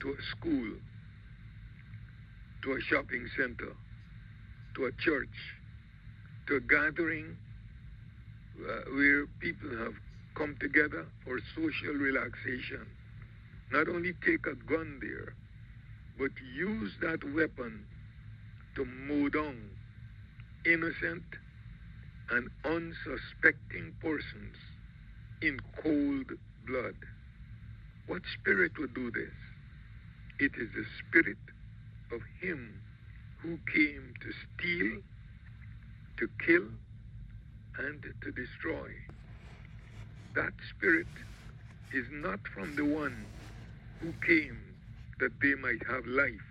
to 0.00 0.08
a 0.10 0.22
school, 0.36 0.72
to 2.62 2.72
a 2.72 2.80
shopping 2.80 3.28
center, 3.36 3.76
to 4.74 4.86
a 4.86 4.92
church, 4.92 5.36
to 6.46 6.56
a 6.56 6.60
gathering 6.60 7.36
uh, 8.58 8.90
where 8.94 9.26
people 9.40 9.70
have 9.78 9.92
come 10.34 10.56
together 10.60 11.06
for 11.24 11.38
social 11.54 11.94
relaxation? 11.94 12.86
Not 13.70 13.88
only 13.88 14.14
take 14.24 14.46
a 14.46 14.54
gun 14.54 14.98
there, 15.00 15.34
but 16.18 16.30
use 16.56 16.92
that 17.02 17.20
weapon 17.34 17.84
to 18.76 18.84
mow 18.84 19.28
down 19.28 19.70
innocent 20.64 21.24
and 22.30 22.48
unsuspecting 22.64 23.92
persons 24.00 24.56
in 25.42 25.58
cold 25.82 26.26
blood. 26.66 26.94
What 28.06 28.22
spirit 28.40 28.72
would 28.78 28.94
do 28.94 29.10
this? 29.10 29.32
It 30.38 30.52
is 30.60 30.68
the 30.74 30.84
spirit 30.98 31.38
of 32.12 32.20
him 32.40 32.82
who 33.40 33.58
came 33.72 34.14
to 34.20 34.32
steal, 34.32 35.02
to 36.18 36.28
kill, 36.44 36.68
and 37.78 38.02
to 38.02 38.32
destroy. 38.32 38.88
That 40.34 40.52
spirit 40.76 41.06
is 41.92 42.06
not 42.10 42.40
from 42.54 42.76
the 42.76 42.84
one 42.84 43.26
who 44.00 44.12
came 44.26 44.58
that 45.20 45.32
they 45.40 45.54
might 45.54 45.82
have 45.88 46.04
life 46.06 46.48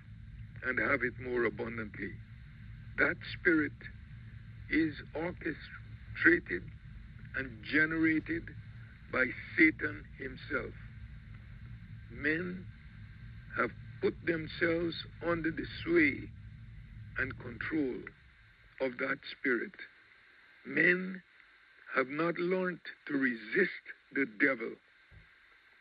and 0.65 0.79
have 0.79 1.01
it 1.03 1.13
more 1.19 1.45
abundantly. 1.45 2.13
That 2.97 3.17
spirit 3.39 3.73
is 4.69 4.93
orchestrated 5.15 6.63
and 7.35 7.49
generated 7.63 8.43
by 9.11 9.25
Satan 9.57 10.03
himself. 10.17 10.73
Men 12.11 12.65
have 13.57 13.71
put 14.01 14.15
themselves 14.25 14.95
under 15.27 15.51
the 15.51 15.65
sway 15.83 16.13
and 17.19 17.37
control 17.39 17.95
of 18.81 18.97
that 18.97 19.19
spirit. 19.39 19.73
Men 20.65 21.21
have 21.95 22.07
not 22.07 22.37
learned 22.37 22.79
to 23.07 23.13
resist 23.13 23.85
the 24.13 24.25
devil, 24.39 24.71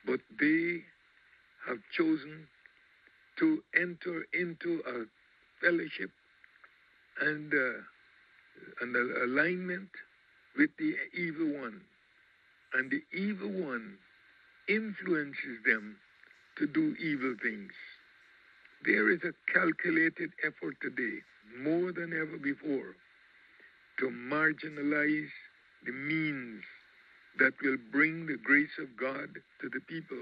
but 0.06 0.20
they 0.40 0.82
have 1.66 1.78
chosen 1.96 2.46
to 3.38 3.62
enter 3.74 4.26
into 4.32 4.82
a 4.86 5.64
fellowship 5.64 6.10
and 7.20 7.52
uh, 7.52 7.80
an 8.82 8.94
alignment 9.24 9.88
with 10.56 10.70
the 10.78 10.94
evil 11.18 11.60
one. 11.60 11.80
And 12.74 12.90
the 12.90 13.02
evil 13.16 13.50
one 13.50 13.98
influences 14.68 15.58
them 15.66 15.96
to 16.60 16.66
do 16.66 16.94
evil 17.00 17.34
things. 17.42 17.72
There 18.84 19.10
is 19.10 19.20
a 19.24 19.32
calculated 19.52 20.30
effort 20.44 20.76
today, 20.82 21.18
more 21.62 21.90
than 21.90 22.12
ever 22.12 22.36
before, 22.36 22.94
to 23.98 24.10
marginalize 24.10 25.32
the 25.86 25.92
means 25.92 26.62
that 27.38 27.54
will 27.62 27.78
bring 27.90 28.26
the 28.26 28.36
grace 28.44 28.76
of 28.78 28.94
God 28.98 29.28
to 29.62 29.68
the 29.72 29.80
people, 29.88 30.20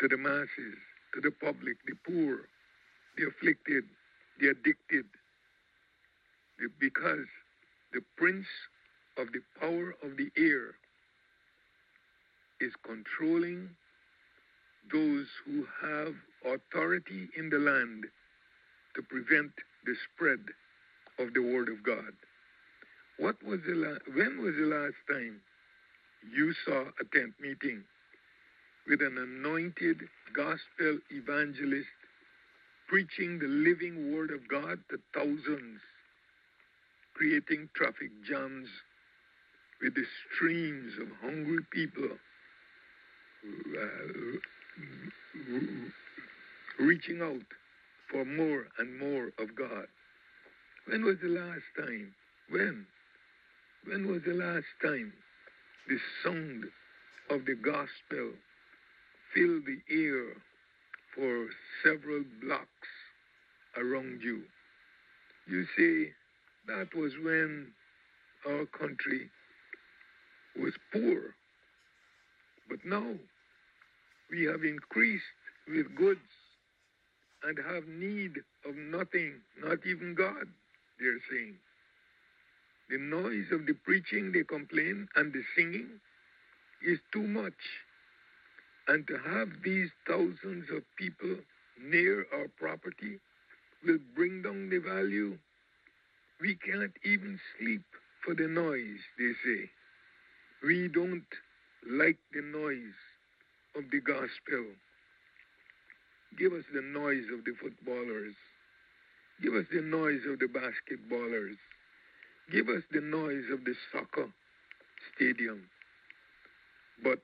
to 0.00 0.08
the 0.08 0.16
masses, 0.16 0.78
to 1.14 1.20
the 1.20 1.32
public, 1.32 1.76
the 1.86 1.96
poor, 2.06 2.46
the 3.16 3.26
afflicted, 3.26 3.82
the 4.40 4.50
addicted, 4.50 5.06
because 6.78 7.26
the 7.92 8.02
prince 8.16 8.46
of 9.16 9.26
the 9.32 9.42
power 9.60 9.96
of 10.04 10.16
the 10.16 10.30
air 10.36 10.74
is 12.60 12.72
controlling 12.86 13.70
those 14.92 15.26
who 15.44 15.66
have 15.82 16.14
authority 16.44 17.28
in 17.36 17.50
the 17.50 17.58
land 17.58 18.04
to 18.96 19.02
prevent 19.02 19.52
the 19.86 19.94
spread 20.14 20.40
of 21.18 21.34
the 21.34 21.42
word 21.42 21.68
of 21.68 21.82
God. 21.82 22.12
What 23.18 23.42
was 23.44 23.60
the 23.66 23.74
la- 23.74 24.14
when 24.14 24.42
was 24.42 24.54
the 24.56 24.66
last 24.66 24.96
time 25.10 25.40
you 26.32 26.52
saw 26.64 26.82
a 27.00 27.04
tent 27.16 27.34
meeting 27.40 27.84
with 28.88 29.02
an 29.02 29.18
anointed 29.18 29.98
gospel 30.34 30.98
evangelist 31.10 31.88
preaching 32.88 33.38
the 33.38 33.46
living 33.46 34.14
word 34.14 34.30
of 34.30 34.48
God 34.48 34.78
to 34.90 34.98
thousands, 35.14 35.80
creating 37.14 37.68
traffic 37.74 38.10
jams 38.28 38.68
with 39.82 39.94
the 39.94 40.04
streams 40.34 40.92
of 41.00 41.08
hungry 41.22 41.64
people 41.72 42.08
uh, 43.44 44.38
reaching 46.78 47.20
out 47.22 47.42
for 48.10 48.24
more 48.24 48.66
and 48.78 48.98
more 48.98 49.26
of 49.38 49.54
God. 49.56 49.86
When 50.86 51.04
was 51.04 51.16
the 51.22 51.28
last 51.28 51.64
time? 51.76 52.14
When? 52.50 52.86
When 53.84 54.06
was 54.06 54.22
the 54.26 54.34
last 54.34 54.66
time 54.82 55.12
the 55.88 55.98
sound 56.22 56.64
of 57.30 57.44
the 57.44 57.54
gospel 57.54 58.32
filled 59.34 59.64
the 59.66 59.80
air 59.90 60.34
for 61.14 61.48
several 61.84 62.24
blocks 62.42 62.88
around 63.76 64.20
you? 64.22 64.42
You 65.46 65.64
see, 65.76 66.08
that 66.66 66.94
was 66.94 67.12
when 67.22 67.68
our 68.46 68.66
country 68.66 69.30
was 70.58 70.74
poor. 70.92 71.34
But 72.68 72.84
now 72.84 73.14
we 74.30 74.44
have 74.44 74.62
increased 74.64 75.24
with 75.66 75.94
goods 75.96 76.20
and 77.44 77.58
have 77.58 77.86
need 77.86 78.32
of 78.66 78.74
nothing, 78.76 79.34
not 79.62 79.78
even 79.86 80.14
God, 80.14 80.46
they're 80.98 81.20
saying. 81.30 81.54
The 82.90 82.98
noise 82.98 83.46
of 83.52 83.66
the 83.66 83.74
preaching, 83.84 84.32
they 84.32 84.44
complain, 84.44 85.08
and 85.14 85.32
the 85.32 85.42
singing 85.56 86.00
is 86.86 86.98
too 87.12 87.22
much. 87.22 87.52
And 88.88 89.06
to 89.06 89.18
have 89.18 89.48
these 89.62 89.90
thousands 90.06 90.64
of 90.74 90.82
people 90.96 91.36
near 91.82 92.26
our 92.32 92.48
property 92.58 93.20
will 93.86 93.98
bring 94.16 94.42
down 94.42 94.70
the 94.70 94.78
value. 94.78 95.36
We 96.40 96.56
can't 96.56 96.92
even 97.04 97.38
sleep 97.58 97.82
for 98.24 98.34
the 98.34 98.48
noise, 98.48 99.00
they 99.18 99.32
say. 99.44 99.70
We 100.62 100.88
don't 100.88 101.28
like 101.86 102.18
the 102.32 102.42
noise 102.42 102.94
of 103.78 103.84
the 103.92 104.00
gospel. 104.00 104.66
Give 106.36 106.52
us 106.52 106.64
the 106.74 106.82
noise 106.82 107.24
of 107.32 107.44
the 107.44 107.54
footballers. 107.62 108.34
Give 109.40 109.54
us 109.54 109.66
the 109.72 109.82
noise 109.82 110.22
of 110.26 110.40
the 110.40 110.50
basketballers. 110.50 111.56
Give 112.50 112.68
us 112.68 112.82
the 112.90 113.00
noise 113.00 113.44
of 113.52 113.64
the 113.64 113.74
soccer 113.92 114.26
stadium. 115.14 115.62
But 117.04 117.22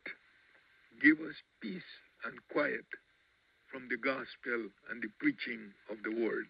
give 1.03 1.19
us 1.19 1.35
peace 1.61 1.91
and 2.25 2.39
quiet 2.53 2.87
from 3.71 3.89
the 3.91 3.97
gospel 3.97 4.71
and 4.91 5.03
the 5.03 5.11
preaching 5.19 5.75
of 5.91 5.99
the 6.05 6.23
word. 6.23 6.47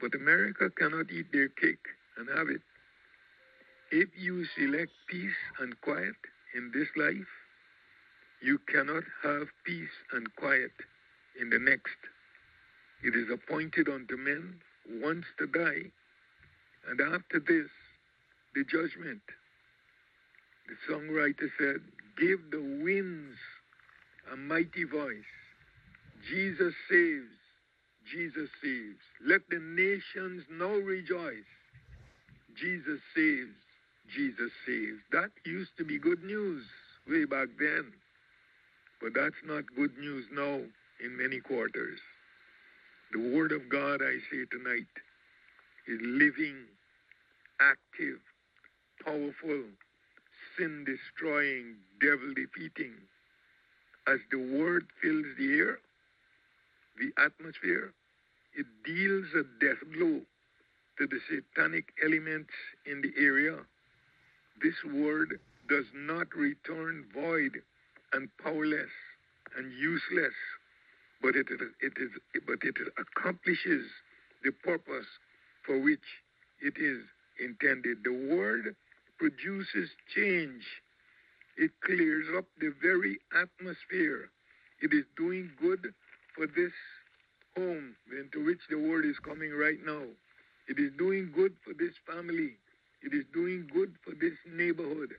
But 0.00 0.14
America 0.14 0.70
cannot 0.76 1.10
eat 1.10 1.30
their 1.32 1.48
cake 1.48 1.86
and 2.18 2.28
have 2.36 2.48
it. 2.48 2.62
If 3.92 4.08
you 4.18 4.44
select 4.58 4.90
peace 5.08 5.38
and 5.60 5.80
quiet 5.80 6.16
in 6.56 6.72
this 6.74 6.88
life, 6.96 7.30
you 8.42 8.58
cannot 8.72 9.04
have 9.22 9.48
peace 9.64 9.96
and 10.12 10.34
quiet 10.36 10.72
in 11.40 11.50
the 11.50 11.58
next. 11.58 11.96
It 13.02 13.14
is 13.14 13.30
appointed 13.30 13.88
unto 13.88 14.16
men 14.16 14.60
once 15.02 15.24
to 15.38 15.46
die, 15.46 15.90
and 16.88 17.00
after 17.00 17.40
this, 17.40 17.68
the 18.54 18.64
judgment. 18.64 19.22
The 20.68 20.92
songwriter 20.92 21.50
said, 21.58 21.80
Give 22.18 22.40
the 22.50 22.80
winds 22.82 23.36
a 24.32 24.36
mighty 24.36 24.84
voice. 24.84 25.30
Jesus 26.28 26.74
saves, 26.90 27.30
Jesus 28.10 28.48
saves. 28.62 28.98
Let 29.24 29.42
the 29.50 29.60
nations 29.60 30.44
now 30.50 30.74
rejoice. 30.74 31.50
Jesus 32.58 33.00
saves, 33.14 33.54
Jesus 34.14 34.50
saves. 34.66 35.00
That 35.12 35.30
used 35.44 35.76
to 35.78 35.84
be 35.84 35.98
good 35.98 36.24
news 36.24 36.64
way 37.08 37.24
back 37.24 37.48
then. 37.58 37.92
But 39.00 39.14
that's 39.14 39.42
not 39.44 39.64
good 39.76 39.96
news 39.98 40.24
now 40.32 40.60
in 41.04 41.16
many 41.16 41.40
quarters. 41.40 42.00
The 43.12 43.18
Word 43.18 43.52
of 43.52 43.68
God, 43.68 44.00
I 44.02 44.18
say 44.30 44.44
tonight, 44.50 44.86
is 45.86 46.00
living, 46.02 46.56
active, 47.60 48.18
powerful, 49.04 49.62
sin 50.58 50.84
destroying, 50.84 51.76
devil 52.00 52.32
defeating. 52.34 52.94
As 54.06 54.18
the 54.30 54.38
Word 54.38 54.86
fills 55.02 55.26
the 55.38 55.58
air, 55.58 55.78
the 56.98 57.12
atmosphere, 57.22 57.92
it 58.54 58.66
deals 58.84 59.26
a 59.34 59.44
death 59.64 59.82
blow 59.94 60.20
to 60.98 61.06
the 61.06 61.20
satanic 61.28 61.92
elements 62.04 62.52
in 62.86 63.02
the 63.02 63.12
area. 63.18 63.58
This 64.62 64.76
Word 64.84 65.38
does 65.68 65.84
not 65.94 66.34
return 66.34 67.04
void 67.12 67.62
and 68.16 68.30
powerless 68.42 68.90
and 69.56 69.72
useless, 69.72 70.32
but 71.20 71.36
it, 71.36 71.46
it 71.80 71.92
is 72.00 72.10
but 72.46 72.58
it 72.62 72.76
accomplishes 72.98 73.84
the 74.42 74.52
purpose 74.64 75.06
for 75.64 75.78
which 75.78 76.00
it 76.60 76.74
is 76.78 77.02
intended. 77.38 77.98
The 78.04 78.34
word 78.34 78.74
produces 79.18 79.90
change. 80.14 80.62
It 81.58 81.70
clears 81.84 82.26
up 82.36 82.44
the 82.60 82.72
very 82.82 83.18
atmosphere. 83.34 84.30
It 84.80 84.92
is 84.92 85.04
doing 85.16 85.50
good 85.60 85.92
for 86.34 86.46
this 86.46 86.72
home 87.56 87.96
into 88.18 88.44
which 88.44 88.60
the 88.68 88.76
word 88.76 89.04
is 89.06 89.16
coming 89.24 89.52
right 89.52 89.78
now. 89.84 90.02
It 90.68 90.78
is 90.78 90.92
doing 90.98 91.32
good 91.34 91.54
for 91.64 91.72
this 91.72 91.94
family. 92.06 92.56
It 93.02 93.14
is 93.14 93.24
doing 93.32 93.68
good 93.72 93.94
for 94.04 94.12
this 94.20 94.36
neighborhood. 94.50 95.12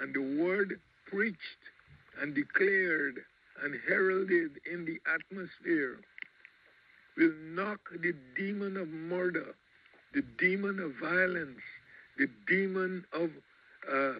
And 0.00 0.14
the 0.14 0.42
word 0.42 0.80
preached 1.10 1.62
and 2.20 2.34
declared 2.34 3.20
and 3.62 3.74
heralded 3.88 4.58
in 4.70 4.84
the 4.84 4.98
atmosphere 5.12 5.98
will 7.16 7.34
knock 7.54 7.80
the 8.02 8.14
demon 8.36 8.76
of 8.76 8.88
murder, 8.88 9.54
the 10.14 10.22
demon 10.38 10.78
of 10.80 10.92
violence, 11.00 11.60
the 12.18 12.28
demon 12.46 13.04
of 13.12 13.30
uh, 13.92 14.14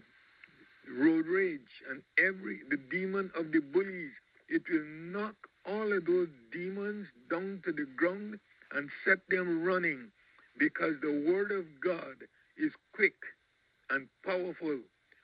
road 0.99 1.27
rage, 1.27 1.83
and 1.91 2.03
every 2.19 2.61
the 2.71 2.79
demon 2.91 3.31
of 3.37 3.53
the 3.53 3.61
bullies. 3.61 4.13
It 4.49 4.63
will 4.71 4.87
knock 4.87 5.37
all 5.67 5.93
of 5.93 6.07
those 6.07 6.29
demons 6.53 7.07
down 7.31 7.63
to 7.67 7.73
the 7.73 7.87
ground 7.97 8.41
and 8.73 8.89
set 9.05 9.19
them 9.29 9.63
running 9.65 10.11
because 10.59 10.95
the 11.01 11.25
word 11.31 11.53
of 11.53 11.65
God 11.81 12.17
is 12.57 12.73
quick 12.95 13.15
and 13.91 14.09
powerful 14.25 14.79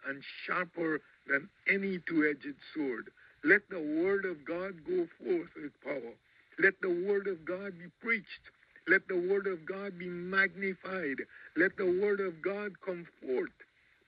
and 0.09 0.23
sharper 0.47 1.01
than 1.27 1.49
any 1.69 1.99
two 2.09 2.29
edged 2.29 2.55
sword. 2.75 3.11
Let 3.45 3.69
the 3.69 3.81
word 3.81 4.25
of 4.25 4.45
God 4.45 4.85
go 4.87 5.07
forth 5.19 5.51
with 5.57 5.73
power. 5.83 6.15
Let 6.59 6.75
the 6.81 7.05
word 7.07 7.27
of 7.27 7.45
God 7.45 7.79
be 7.79 7.87
preached. 8.01 8.51
Let 8.87 9.07
the 9.09 9.17
word 9.17 9.47
of 9.47 9.67
God 9.67 9.99
be 9.99 10.07
magnified. 10.07 11.23
Let 11.57 11.77
the 11.77 11.87
word 11.87 12.21
of 12.21 12.43
God 12.43 12.73
come 12.85 13.07
forth 13.21 13.53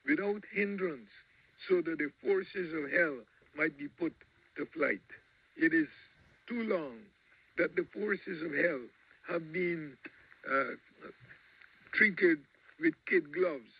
without 0.07 0.43
hindrance 0.53 1.09
so 1.67 1.81
that 1.81 1.97
the 1.97 2.11
forces 2.23 2.73
of 2.73 2.91
hell 2.91 3.17
might 3.57 3.77
be 3.77 3.87
put 3.87 4.13
to 4.57 4.65
flight. 4.67 5.01
It 5.55 5.73
is 5.73 5.87
too 6.47 6.63
long 6.63 6.97
that 7.57 7.75
the 7.75 7.85
forces 7.93 8.41
of 8.43 8.53
hell 8.53 8.81
have 9.27 9.51
been 9.51 9.93
uh, 10.49 10.75
treated 11.93 12.39
with 12.79 12.93
kid 13.07 13.33
gloves. 13.33 13.71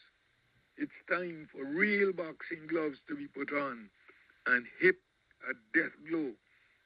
It's 0.78 0.92
time 1.10 1.48
for 1.52 1.66
real 1.66 2.14
boxing 2.14 2.68
gloves 2.68 3.00
to 3.08 3.16
be 3.16 3.28
put 3.28 3.52
on 3.52 3.90
and 4.46 4.66
hit 4.80 4.96
a 5.50 5.54
death 5.78 5.94
blow 6.10 6.32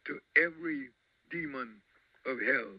to 0.08 0.20
every 0.38 0.90
demon 1.30 1.82
of 2.26 2.40
hell. 2.40 2.72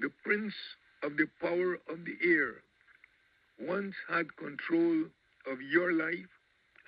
The 0.00 0.10
prince 0.24 0.54
of 1.02 1.16
the 1.16 1.26
power 1.40 1.74
of 1.88 2.04
the 2.04 2.16
air 2.24 2.62
once 3.60 3.94
had 4.08 4.36
control 4.36 5.04
of 5.46 5.60
your 5.60 5.92
life 5.92 6.30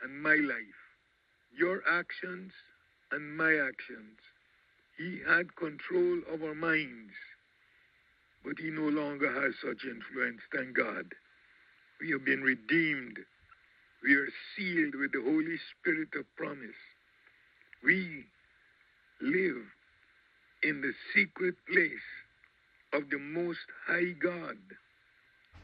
and 0.03 0.23
my 0.23 0.35
life, 0.37 0.81
your 1.55 1.83
actions 1.89 2.53
and 3.11 3.37
my 3.37 3.55
actions. 3.55 4.19
He 4.97 5.21
had 5.27 5.55
control 5.57 6.21
of 6.33 6.43
our 6.43 6.55
minds, 6.55 7.13
but 8.45 8.59
he 8.59 8.71
no 8.71 8.89
longer 8.89 9.31
has 9.31 9.55
such 9.63 9.85
influence, 9.85 10.41
thank 10.55 10.77
God. 10.77 11.07
We 12.01 12.11
have 12.11 12.25
been 12.25 12.43
redeemed. 12.43 13.19
We 14.03 14.15
are 14.17 14.29
sealed 14.57 14.97
with 14.97 15.13
the 15.13 15.23
Holy 15.23 15.59
Spirit 15.79 16.09
of 16.19 16.25
promise. 16.37 16.81
We 17.85 18.25
live 19.21 19.63
in 20.65 20.81
the 20.81 20.93
secret 21.15 21.55
place 21.73 22.09
of 22.93 23.11
the 23.11 23.19
Most 23.19 23.61
High 23.87 24.13
God. 24.21 24.57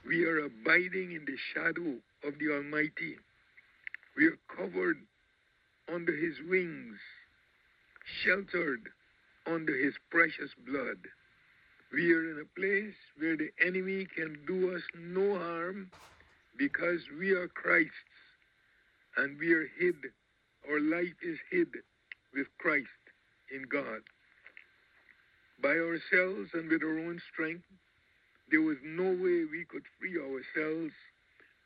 We 0.07 0.25
are 0.25 0.45
abiding 0.45 1.13
in 1.13 1.25
the 1.27 1.37
shadow 1.53 1.97
of 2.25 2.39
the 2.39 2.55
Almighty. 2.55 3.17
We 4.17 4.27
are 4.27 4.39
covered 4.57 4.99
under 5.93 6.15
His 6.15 6.37
wings, 6.49 6.99
sheltered 8.25 8.89
under 9.47 9.77
His 9.77 9.95
precious 10.11 10.51
blood. 10.65 10.99
We 11.93 12.13
are 12.13 12.31
in 12.31 12.41
a 12.41 12.61
place 12.61 12.95
where 13.19 13.37
the 13.37 13.51
enemy 13.67 14.07
can 14.15 14.39
do 14.47 14.77
us 14.77 14.83
no 14.97 15.39
harm 15.39 15.91
because 16.57 17.01
we 17.19 17.33
are 17.33 17.49
Christ's 17.49 17.93
and 19.19 19.39
we 19.39 19.53
are 19.53 19.69
hid. 19.79 19.97
Our 20.71 20.81
life 20.81 21.17
is 21.23 21.39
hid 21.51 21.69
with 22.35 22.47
Christ 22.59 22.87
in 23.55 23.65
God. 23.71 24.03
By 25.61 25.75
ourselves 25.75 26.51
and 26.55 26.71
with 26.71 26.83
our 26.83 26.99
own 26.99 27.21
strength, 27.33 27.65
there 28.51 28.63
was 28.63 28.77
no 28.85 29.11
way 29.11 29.45
we 29.45 29.67
could 29.69 29.83
free 29.99 30.17
ourselves 30.17 30.93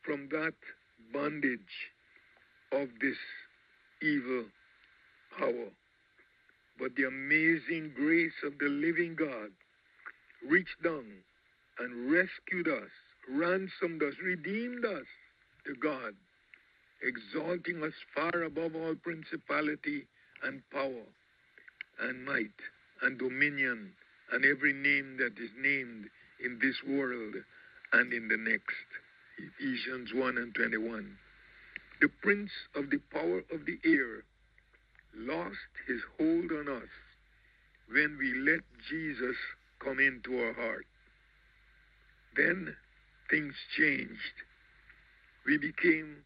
from 0.04 0.28
that 0.30 0.54
bondage 1.12 1.60
of 2.72 2.88
this 3.00 3.18
evil 4.00 4.44
power. 5.38 5.68
But 6.78 6.96
the 6.96 7.04
amazing 7.04 7.92
grace 7.94 8.32
of 8.44 8.58
the 8.58 8.68
living 8.68 9.14
God 9.14 9.50
reached 10.48 10.82
down 10.82 11.06
and 11.78 12.10
rescued 12.10 12.66
us, 12.66 12.90
ransomed 13.28 14.02
us, 14.02 14.14
redeemed 14.24 14.84
us 14.84 15.06
to 15.66 15.74
God, 15.80 16.14
exalting 17.02 17.82
us 17.82 17.92
far 18.14 18.42
above 18.42 18.74
all 18.76 18.94
principality 18.94 20.06
and 20.44 20.62
power 20.70 21.06
and 22.00 22.24
might 22.24 22.58
and 23.02 23.18
dominion 23.18 23.92
and 24.32 24.44
every 24.44 24.72
name 24.72 25.16
that 25.18 25.38
is 25.38 25.50
named 25.60 26.06
in 26.44 26.58
this 26.60 26.76
world 26.88 27.34
and 27.92 28.12
in 28.12 28.28
the 28.28 28.36
next. 28.36 28.86
Ephesians 29.38 30.10
1 30.14 30.38
and 30.38 30.54
21. 30.54 31.16
The 32.00 32.08
prince 32.22 32.50
of 32.74 32.90
the 32.90 33.00
power 33.12 33.42
of 33.52 33.66
the 33.66 33.78
air 33.84 34.24
lost 35.14 35.56
his 35.86 36.00
hold 36.18 36.50
on 36.52 36.68
us 36.68 36.88
when 37.90 38.16
we 38.18 38.34
let 38.34 38.60
Jesus 38.88 39.36
come 39.78 39.98
into 39.98 40.38
our 40.38 40.52
heart. 40.54 40.86
Then 42.36 42.74
things 43.30 43.54
changed. 43.76 44.36
We 45.46 45.58
became 45.58 46.16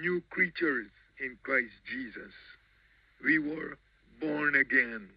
new 0.00 0.22
creatures 0.30 0.88
in 1.20 1.36
Christ 1.42 1.74
Jesus. 1.90 2.32
We 3.24 3.38
were 3.38 3.78
born 4.20 4.54
again. 4.54 5.08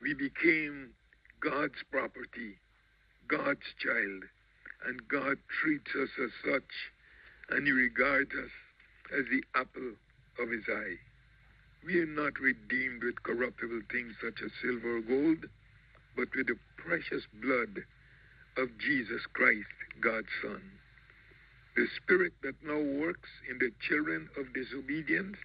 We 0.00 0.14
became 0.14 0.90
God's 1.40 1.82
property, 1.90 2.58
God's 3.28 3.66
child, 3.78 4.24
and 4.86 5.08
God 5.08 5.38
treats 5.62 5.90
us 5.94 6.10
as 6.22 6.30
such, 6.44 6.70
and 7.50 7.66
He 7.66 7.72
regards 7.72 8.30
us 8.32 8.50
as 9.16 9.24
the 9.30 9.42
apple 9.54 9.92
of 10.38 10.50
His 10.50 10.64
eye. 10.68 10.96
We 11.84 12.00
are 12.00 12.06
not 12.06 12.38
redeemed 12.40 13.02
with 13.02 13.22
corruptible 13.22 13.82
things 13.90 14.14
such 14.22 14.42
as 14.44 14.50
silver 14.62 14.98
or 14.98 15.00
gold, 15.00 15.46
but 16.16 16.28
with 16.34 16.46
the 16.46 16.58
precious 16.76 17.24
blood 17.42 17.84
of 18.56 18.68
Jesus 18.78 19.22
Christ, 19.32 19.66
God's 20.00 20.28
Son. 20.42 20.62
The 21.76 21.86
spirit 22.02 22.32
that 22.42 22.54
now 22.62 22.78
works 22.78 23.28
in 23.50 23.58
the 23.58 23.72
children 23.88 24.28
of 24.38 24.52
disobedience 24.54 25.36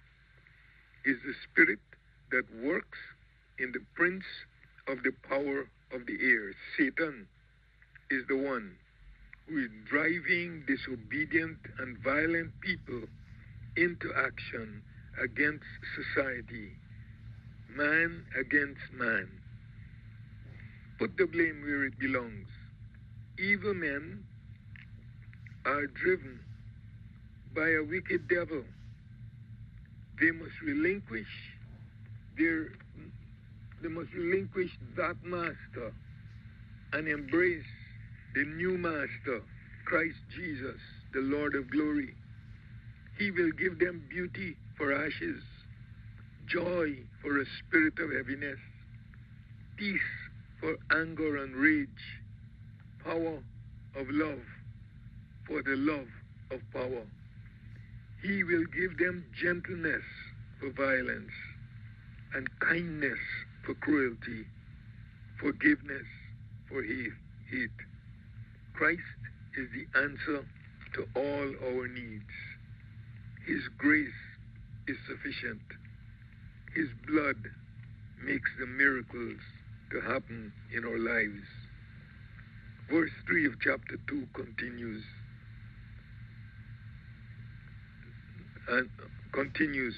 is 1.04 1.16
the 1.26 1.34
spirit 1.50 1.80
that 2.30 2.44
works 2.62 2.98
in 3.58 3.72
the 3.72 3.84
prince 3.94 4.24
of 4.86 5.02
the 5.02 5.12
power 5.28 5.68
of 5.92 6.06
the 6.06 6.18
air. 6.22 6.52
Satan 6.78 7.26
is 8.10 8.22
the 8.28 8.36
one 8.36 8.76
who 9.48 9.58
is 9.58 9.70
driving 9.88 10.62
disobedient 10.68 11.58
and 11.80 11.98
violent 11.98 12.52
people 12.60 13.02
into 13.76 14.12
action 14.14 14.82
against 15.20 15.64
society, 15.98 16.70
man 17.76 18.24
against 18.38 18.80
man. 18.94 19.28
Put 20.98 21.16
the 21.16 21.26
blame 21.26 21.62
where 21.62 21.84
it 21.84 21.98
belongs. 21.98 22.46
Evil 23.36 23.74
men 23.74 24.22
are 25.70 25.86
driven 25.86 26.40
by 27.54 27.68
a 27.68 27.82
wicked 27.82 28.28
devil. 28.28 28.62
They 30.20 30.32
must 30.32 30.60
relinquish 30.64 31.32
their 32.36 32.66
they 33.82 33.88
must 33.88 34.12
relinquish 34.12 34.70
that 34.96 35.16
master 35.24 35.92
and 36.92 37.08
embrace 37.08 37.64
the 38.34 38.44
new 38.44 38.76
master, 38.76 39.42
Christ 39.86 40.18
Jesus, 40.36 40.76
the 41.14 41.20
Lord 41.20 41.54
of 41.54 41.70
glory. 41.70 42.14
He 43.16 43.30
will 43.30 43.52
give 43.52 43.78
them 43.78 44.04
beauty 44.10 44.56
for 44.76 44.92
ashes, 44.92 45.42
joy 46.46 46.96
for 47.22 47.40
a 47.40 47.44
spirit 47.58 47.98
of 48.00 48.10
heaviness, 48.10 48.58
peace 49.76 50.00
for 50.60 50.76
anger 50.92 51.36
and 51.36 51.54
rage, 51.56 51.88
power 53.02 53.38
of 53.96 54.10
love 54.10 54.44
for 55.50 55.62
the 55.62 55.76
love 55.76 56.06
of 56.52 56.60
power. 56.72 57.02
He 58.22 58.44
will 58.44 58.64
give 58.66 58.96
them 58.98 59.24
gentleness 59.42 60.04
for 60.60 60.70
violence 60.70 61.32
and 62.34 62.48
kindness 62.60 63.18
for 63.66 63.74
cruelty, 63.74 64.46
forgiveness 65.40 66.06
for 66.68 66.84
hate. 66.84 67.80
Christ 68.74 69.00
is 69.58 69.66
the 69.74 69.98
answer 69.98 70.46
to 70.94 71.06
all 71.16 71.52
our 71.66 71.88
needs. 71.88 72.30
His 73.44 73.62
grace 73.76 74.08
is 74.86 74.96
sufficient. 75.08 75.62
His 76.76 76.88
blood 77.08 77.42
makes 78.24 78.50
the 78.60 78.66
miracles 78.66 79.40
to 79.90 80.00
happen 80.00 80.52
in 80.72 80.84
our 80.84 80.98
lives. 80.98 81.42
Verse 82.88 83.10
3 83.26 83.46
of 83.46 83.54
chapter 83.60 83.96
2 84.08 84.28
continues 84.34 85.02
and 88.70 88.88
continues 89.32 89.94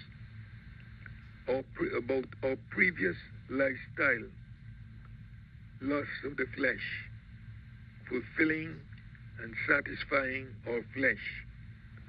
our 1.49 1.63
pre- 1.75 1.97
about 1.97 2.25
our 2.43 2.57
previous 2.71 3.17
lifestyle, 3.51 4.29
lust 5.83 6.19
of 6.25 6.37
the 6.37 6.47
flesh, 6.57 6.87
fulfilling 8.09 8.75
and 9.43 9.55
satisfying 9.69 10.47
our 10.69 10.85
flesh, 10.95 11.25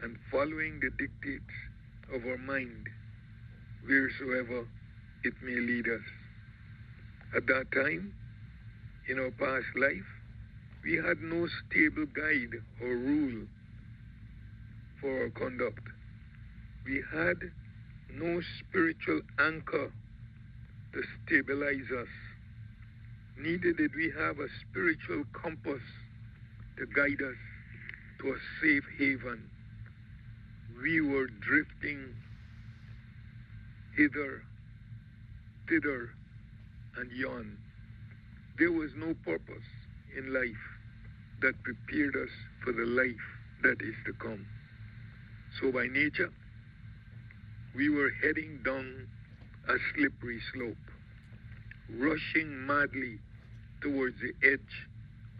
and 0.03 0.15
following 0.31 0.79
the 0.79 0.91
dictates 0.91 1.55
of 2.13 2.25
our 2.25 2.37
mind, 2.37 2.87
wheresoever 3.87 4.65
it 5.23 5.33
may 5.43 5.59
lead 5.59 5.87
us. 5.87 6.05
At 7.35 7.47
that 7.47 7.71
time, 7.73 8.13
in 9.09 9.19
our 9.19 9.31
past 9.31 9.67
life, 9.75 10.09
we 10.83 10.95
had 10.95 11.19
no 11.21 11.47
stable 11.47 12.05
guide 12.15 12.55
or 12.81 12.95
rule 12.95 13.47
for 15.01 15.23
our 15.23 15.29
conduct. 15.29 15.81
We 16.85 17.01
had 17.13 17.37
no 18.13 18.41
spiritual 18.59 19.21
anchor 19.39 19.91
to 20.93 21.03
stabilize 21.25 21.89
us. 21.97 22.07
Neither 23.37 23.73
did 23.73 23.95
we 23.95 24.11
have 24.17 24.39
a 24.39 24.47
spiritual 24.69 25.23
compass 25.33 25.81
to 26.77 26.85
guide 26.87 27.21
us 27.21 27.37
to 28.19 28.33
a 28.33 28.37
safe 28.61 28.83
haven. 28.97 29.49
We 30.81 31.01
were 31.01 31.27
drifting 31.27 32.13
hither, 33.95 34.43
thither, 35.69 36.09
and 36.97 37.11
yon. 37.11 37.57
There 38.59 38.71
was 38.71 38.91
no 38.97 39.13
purpose 39.25 39.69
in 40.17 40.33
life 40.33 40.63
that 41.41 41.61
prepared 41.63 42.15
us 42.15 42.29
for 42.63 42.71
the 42.73 42.85
life 42.85 43.25
that 43.63 43.81
is 43.81 43.95
to 44.05 44.13
come. 44.13 44.45
So 45.59 45.71
by 45.71 45.87
nature, 45.87 46.31
we 47.75 47.89
were 47.89 48.11
heading 48.21 48.59
down 48.63 49.07
a 49.67 49.75
slippery 49.93 50.39
slope, 50.53 50.77
rushing 51.89 52.65
madly 52.65 53.19
towards 53.81 54.15
the 54.21 54.33
edge 54.47 54.87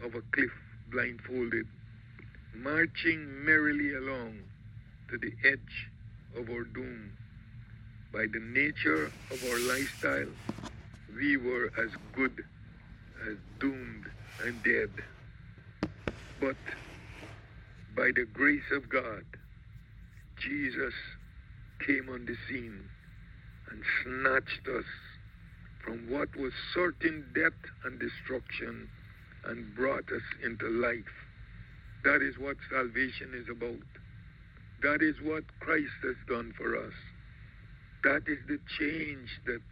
of 0.02 0.14
a 0.14 0.22
cliff 0.32 0.50
blindfolded, 0.90 1.66
marching 2.54 3.44
merrily 3.44 3.94
along 3.94 4.38
to 5.10 5.18
the 5.18 5.32
edge 5.48 5.90
of 6.36 6.50
our 6.50 6.64
doom. 6.64 7.12
By 8.12 8.26
the 8.32 8.40
nature 8.40 9.10
of 9.30 9.44
our 9.50 9.58
lifestyle, 9.60 10.32
we 11.16 11.36
were 11.36 11.70
as 11.78 11.90
good 12.14 12.44
as 13.28 13.36
doomed 13.60 14.06
and 14.44 14.62
dead. 14.62 14.90
But 16.40 16.56
by 17.96 18.10
the 18.14 18.26
grace 18.32 18.70
of 18.72 18.88
God, 18.88 19.24
Jesus 20.36 20.94
came 21.86 22.08
on 22.08 22.24
the 22.26 22.36
scene 22.48 22.80
and 23.70 23.82
snatched 24.02 24.68
us 24.68 24.84
from 25.84 26.10
what 26.10 26.34
was 26.36 26.52
certain 26.72 27.24
death 27.34 27.52
and 27.84 28.00
destruction 28.00 28.88
and 29.44 29.74
brought 29.74 30.08
us 30.10 30.22
into 30.42 30.66
life. 30.68 31.14
That 32.04 32.22
is 32.22 32.38
what 32.38 32.56
salvation 32.70 33.32
is 33.34 33.48
about. 33.50 33.84
That 34.82 35.02
is 35.02 35.16
what 35.22 35.44
Christ 35.60 35.96
has 36.02 36.16
done 36.28 36.52
for 36.56 36.76
us. 36.76 36.92
That 38.02 38.22
is 38.28 38.38
the 38.46 38.58
change 38.78 39.28
that 39.46 39.62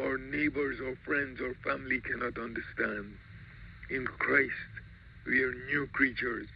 our 0.00 0.18
neighbors 0.18 0.78
or 0.80 0.96
friends 1.04 1.40
or 1.40 1.54
family 1.64 2.00
cannot 2.00 2.38
understand. 2.38 3.16
In 3.90 4.06
Christ, 4.06 4.72
we 5.26 5.42
are 5.42 5.52
new 5.52 5.86
creatures. 5.92 6.48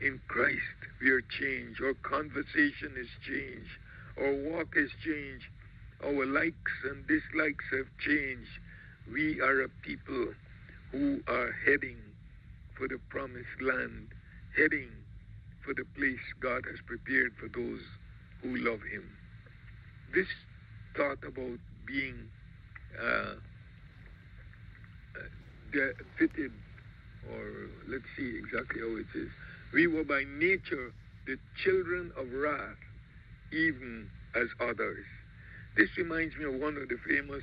In 0.00 0.20
Christ, 0.28 0.78
we 1.00 1.10
are 1.10 1.22
changed. 1.40 1.80
Our 1.82 1.94
conversation 2.02 2.94
is 2.98 3.08
changed. 3.26 3.70
Our 4.18 4.34
walk 4.34 4.74
has 4.76 4.90
changed. 5.04 5.46
Our 6.04 6.26
likes 6.26 6.72
and 6.84 7.06
dislikes 7.06 7.64
have 7.72 7.86
changed. 7.98 8.50
We 9.12 9.40
are 9.40 9.62
a 9.62 9.68
people 9.82 10.32
who 10.92 11.20
are 11.28 11.52
heading 11.64 11.98
for 12.76 12.88
the 12.88 12.98
promised 13.08 13.60
land, 13.60 14.08
heading 14.56 14.90
for 15.64 15.74
the 15.74 15.84
place 15.96 16.20
God 16.40 16.64
has 16.70 16.80
prepared 16.86 17.32
for 17.40 17.48
those 17.48 17.80
who 18.42 18.56
love 18.56 18.80
Him. 18.90 19.04
This 20.14 20.28
thought 20.96 21.18
about 21.26 21.58
being 21.86 22.28
uh, 23.02 23.34
uh, 25.74 25.88
fitted, 26.18 26.52
or 27.32 27.68
let's 27.88 28.04
see 28.16 28.38
exactly 28.38 28.80
how 28.80 28.96
it 28.96 29.06
is. 29.14 29.30
We 29.74 29.86
were 29.86 30.04
by 30.04 30.24
nature 30.38 30.92
the 31.26 31.38
children 31.62 32.12
of 32.16 32.32
wrath, 32.32 32.78
even 33.52 34.08
as 34.34 34.48
others. 34.60 35.04
This 35.76 35.88
reminds 35.96 36.36
me 36.36 36.44
of 36.44 36.54
one 36.54 36.76
of 36.76 36.88
the 36.88 36.98
famous 37.06 37.42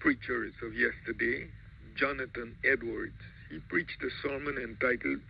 preachers 0.00 0.52
of 0.62 0.74
yesterday, 0.74 1.48
Jonathan 1.96 2.56
Edwards. 2.64 3.20
He 3.50 3.58
preached 3.68 4.02
a 4.02 4.10
sermon 4.22 4.58
entitled 4.58 5.20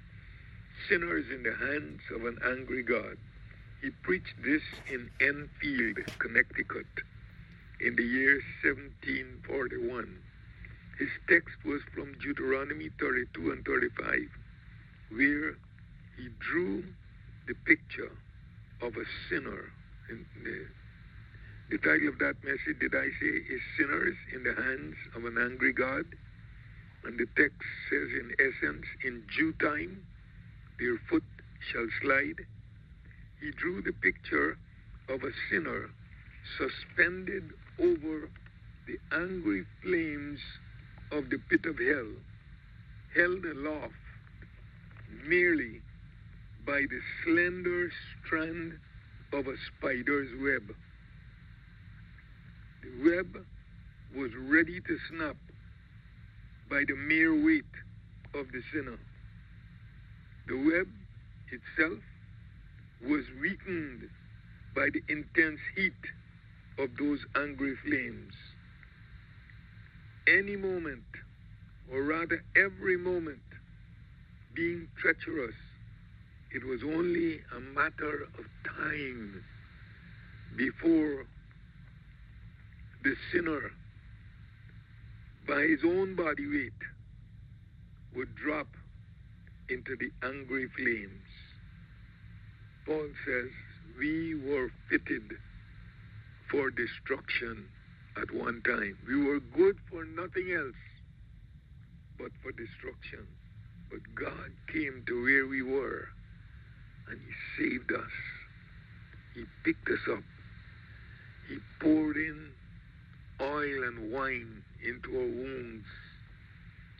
Sinners 0.88 1.26
in 1.32 1.42
the 1.42 1.54
Hands 1.54 2.00
of 2.14 2.24
an 2.24 2.38
Angry 2.44 2.82
God. 2.82 3.16
He 3.82 3.90
preached 4.02 4.34
this 4.42 4.62
in 4.90 5.10
Enfield, 5.20 5.98
Connecticut, 6.18 6.86
in 7.80 7.94
the 7.96 8.02
year 8.02 8.40
1741. 8.64 10.16
His 10.98 11.10
text 11.28 11.56
was 11.64 11.82
from 11.94 12.14
Deuteronomy 12.18 12.90
32 12.98 13.50
and 13.50 13.64
35, 13.64 14.28
where 15.10 15.52
he 16.16 16.28
drew 16.40 16.84
the 17.46 17.54
picture 17.66 18.10
of 18.82 18.92
a 18.96 19.04
sinner. 19.28 19.72
The, 20.08 20.66
the, 21.70 21.78
title 21.78 22.08
of 22.08 22.18
that 22.18 22.36
message, 22.44 22.78
did 22.80 22.94
I 22.94 23.08
say, 23.20 23.26
is 23.26 23.60
Sinners 23.76 24.16
in 24.34 24.44
the 24.44 24.54
Hands 24.54 24.94
of 25.16 25.24
an 25.24 25.38
Angry 25.38 25.72
God? 25.72 26.04
And 27.04 27.18
the 27.18 27.26
text 27.36 27.62
says, 27.90 28.08
in 28.20 28.32
essence, 28.38 28.84
in 29.04 29.22
due 29.36 29.52
time, 29.54 30.04
their 30.78 30.98
foot 31.08 31.24
shall 31.72 31.86
slide. 32.02 32.40
He 33.40 33.50
drew 33.52 33.82
the 33.82 33.92
picture 33.92 34.58
of 35.08 35.22
a 35.22 35.30
sinner 35.50 35.90
suspended 36.58 37.50
over 37.78 38.28
the 38.86 38.98
angry 39.12 39.64
flames 39.82 40.40
of 41.12 41.30
the 41.30 41.38
pit 41.50 41.64
of 41.66 41.78
hell, 41.78 42.10
held 43.14 43.44
aloft 43.44 43.94
merely 45.26 45.80
by 46.66 46.80
the 46.80 47.00
slender 47.24 47.90
strand 48.24 48.72
of 49.32 49.46
a 49.46 49.54
spider's 49.68 50.28
web. 50.42 50.74
The 52.82 53.10
web 53.10 53.46
was 54.16 54.32
ready 54.36 54.80
to 54.80 54.98
snap 55.10 55.36
by 56.68 56.82
the 56.88 56.96
mere 56.96 57.34
weight 57.34 57.64
of 58.34 58.46
the 58.52 58.62
sinner. 58.72 58.98
The 60.48 60.56
web 60.56 60.88
itself 61.52 62.02
was 63.08 63.24
weakened 63.40 64.10
by 64.74 64.88
the 64.92 65.02
intense 65.08 65.60
heat 65.76 65.92
of 66.78 66.90
those 66.98 67.20
angry 67.36 67.76
flames. 67.84 68.34
Any 70.26 70.56
moment, 70.56 71.04
or 71.92 72.02
rather 72.02 72.42
every 72.56 72.96
moment, 72.96 73.38
being 74.54 74.88
treacherous, 75.00 75.54
it 76.54 76.64
was 76.64 76.80
only 76.82 77.40
a 77.56 77.60
matter 77.60 78.28
of 78.38 78.44
time 78.64 79.42
before 80.56 81.24
the 83.02 83.14
sinner, 83.32 83.70
by 85.46 85.60
his 85.62 85.80
own 85.84 86.14
body 86.16 86.46
weight, 86.46 86.72
would 88.14 88.34
drop 88.36 88.68
into 89.68 89.96
the 89.96 90.10
angry 90.26 90.68
flames. 90.76 91.26
Paul 92.86 93.08
says, 93.26 93.50
We 93.98 94.34
were 94.34 94.70
fitted 94.88 95.32
for 96.50 96.70
destruction 96.70 97.66
at 98.20 98.32
one 98.32 98.62
time. 98.62 98.96
We 99.06 99.22
were 99.24 99.40
good 99.40 99.76
for 99.90 100.04
nothing 100.04 100.52
else 100.52 100.74
but 102.18 102.30
for 102.42 102.52
destruction. 102.52 103.26
But 103.90 104.00
God 104.14 104.50
came 104.72 105.04
to 105.06 105.22
where 105.22 105.46
we 105.46 105.62
were 105.62 106.08
and 107.08 107.20
He 107.20 107.62
saved 107.62 107.92
us. 107.92 108.10
He 109.34 109.44
picked 109.64 109.88
us 109.88 110.00
up. 110.10 110.22
He 111.48 111.58
poured 111.80 112.16
in 112.16 112.50
oil 113.40 113.84
and 113.84 114.12
wine 114.12 114.62
into 114.86 115.16
our 115.16 115.26
wounds. 115.26 115.86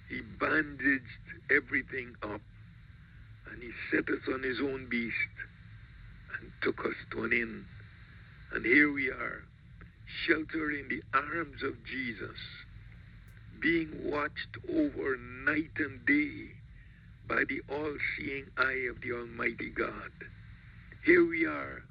He 0.09 0.21
bandaged 0.39 1.03
everything 1.51 2.15
up 2.23 2.41
and 3.51 3.63
He 3.63 3.71
set 3.91 4.09
us 4.09 4.23
on 4.33 4.43
His 4.43 4.61
own 4.61 4.89
beast 4.89 5.15
and 6.41 6.51
took 6.63 6.85
us 6.85 6.95
to 7.13 7.25
an 7.25 7.33
inn 7.33 7.65
and 8.53 8.65
here 8.65 8.93
we 8.93 9.11
are, 9.11 9.43
sheltered 10.27 10.75
in 10.75 10.89
the 10.89 11.03
arms 11.13 11.63
of 11.63 11.75
Jesus, 11.85 12.39
being 13.61 13.91
watched 14.05 14.57
over 14.73 15.17
night 15.17 15.73
and 15.79 16.07
day 16.07 16.53
by 17.29 17.43
the 17.49 17.61
all 17.71 17.97
seeing 18.17 18.47
eye 18.57 18.87
of 18.91 19.01
the 19.03 19.13
Almighty 19.13 19.71
God. 19.71 20.11
Here 21.05 21.27
we 21.27 21.47
are, 21.47 21.83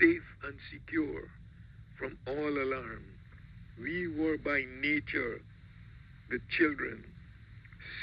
safe 0.00 0.22
and 0.44 0.54
secure 0.70 1.28
from 1.98 2.18
all 2.26 2.62
alarm. 2.62 3.04
We 3.80 4.08
were 4.08 4.38
by 4.38 4.64
nature 4.80 5.40
the 6.30 6.40
children 6.56 7.04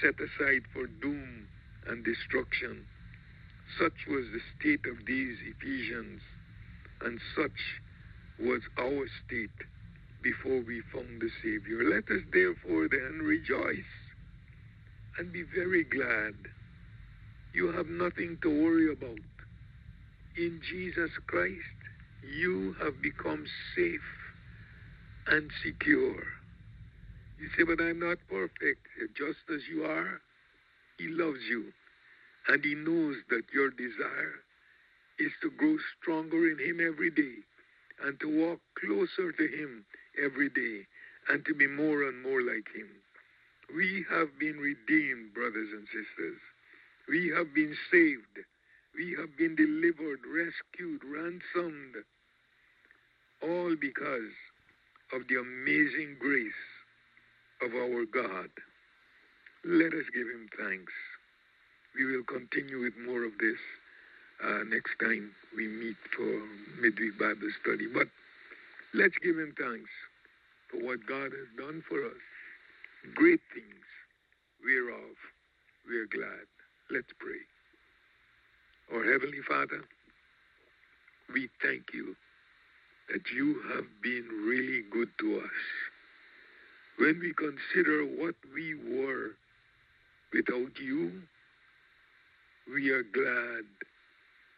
set 0.02 0.16
aside 0.16 0.64
for 0.74 0.88
doom 1.02 1.48
and 1.88 2.04
destruction. 2.06 2.86
Such 3.80 4.08
was 4.08 4.26
the 4.32 4.42
state 4.58 4.86
of 4.86 5.06
these 5.06 5.38
Ephesians, 5.46 6.22
and 7.02 7.20
such 7.36 7.60
was 8.40 8.62
our 8.78 9.06
state 9.26 9.50
before 10.22 10.62
we 10.62 10.82
found 10.94 11.22
the 11.22 11.30
Savior. 11.42 11.84
Let 11.90 12.10
us 12.10 12.24
therefore 12.32 12.88
then 12.90 13.20
rejoice 13.24 13.92
and 15.18 15.32
be 15.32 15.44
very 15.56 15.84
glad. 15.84 16.36
You 17.60 17.74
have 17.74 17.90
nothing 17.90 18.38
to 18.42 18.48
worry 18.48 18.90
about. 18.90 19.20
In 20.38 20.62
Jesus 20.72 21.12
Christ, 21.28 21.80
you 22.24 22.74
have 22.82 23.02
become 23.04 23.44
safe 23.76 24.10
and 25.28 25.52
secure. 25.66 26.24
You 27.36 27.50
say, 27.58 27.66
but 27.68 27.84
I'm 27.84 28.00
not 28.00 28.18
perfect. 28.30 28.88
Just 29.18 29.44
as 29.54 29.60
you 29.70 29.84
are, 29.84 30.22
He 31.00 31.10
loves 31.10 31.44
you. 31.50 31.74
And 32.48 32.64
He 32.64 32.76
knows 32.76 33.18
that 33.30 33.44
your 33.54 33.72
desire 33.72 34.40
is 35.20 35.34
to 35.42 35.52
grow 35.52 35.76
stronger 36.00 36.50
in 36.50 36.60
Him 36.60 36.80
every 36.80 37.12
day 37.12 37.44
and 38.06 38.18
to 38.22 38.40
walk 38.40 38.60
closer 38.80 39.34
to 39.34 39.44
Him 39.44 39.84
every 40.24 40.48
day 40.48 40.88
and 41.28 41.44
to 41.44 41.54
be 41.54 41.68
more 41.68 42.08
and 42.08 42.24
more 42.24 42.42
like 42.42 42.72
Him. 42.74 42.88
We 43.76 44.06
have 44.10 44.40
been 44.40 44.60
redeemed, 44.64 45.34
brothers 45.34 45.68
and 45.76 45.86
sisters. 45.88 46.40
We 47.10 47.32
have 47.36 47.54
been 47.54 47.76
saved. 47.92 48.46
We 48.96 49.16
have 49.20 49.36
been 49.38 49.56
delivered, 49.56 50.20
rescued, 50.28 51.02
ransomed, 51.04 51.96
all 53.42 53.76
because 53.76 54.34
of 55.14 55.22
the 55.28 55.40
amazing 55.40 56.18
grace 56.20 56.62
of 57.62 57.74
our 57.74 58.06
God. 58.06 58.50
Let 59.66 59.94
us 59.94 60.06
give 60.14 60.28
Him 60.28 60.50
thanks. 60.58 60.94
We 61.96 62.06
will 62.06 62.24
continue 62.24 62.82
with 62.82 62.94
more 63.06 63.24
of 63.24 63.32
this 63.40 63.58
uh, 64.44 64.64
next 64.70 64.92
time 65.00 65.32
we 65.56 65.68
meet 65.68 65.98
for 66.16 66.42
midweek 66.82 67.18
Bible 67.20 67.50
study. 67.62 67.88
But 67.92 68.08
let's 68.94 69.16
give 69.24 69.38
him 69.38 69.54
thanks 69.60 69.90
for 70.70 70.78
what 70.86 71.06
God 71.08 71.32
has 71.34 71.50
done 71.58 71.84
for 71.88 72.06
us. 72.06 72.24
Great 73.16 73.42
things 73.54 73.86
we're 74.64 74.86
whereof 74.86 75.16
we 75.88 75.98
are 75.98 76.08
glad. 76.08 76.59
Let's 76.92 77.14
pray. 77.20 77.38
Our 78.92 79.04
Heavenly 79.04 79.42
Father, 79.48 79.84
we 81.32 81.48
thank 81.62 81.84
you 81.94 82.16
that 83.14 83.22
you 83.32 83.62
have 83.76 83.86
been 84.02 84.26
really 84.48 84.82
good 84.92 85.10
to 85.20 85.38
us. 85.38 85.60
When 86.98 87.20
we 87.20 87.32
consider 87.34 88.06
what 88.06 88.34
we 88.56 88.74
were 88.74 89.36
without 90.34 90.80
you, 90.80 91.22
we 92.74 92.90
are 92.90 93.04
glad 93.04 93.66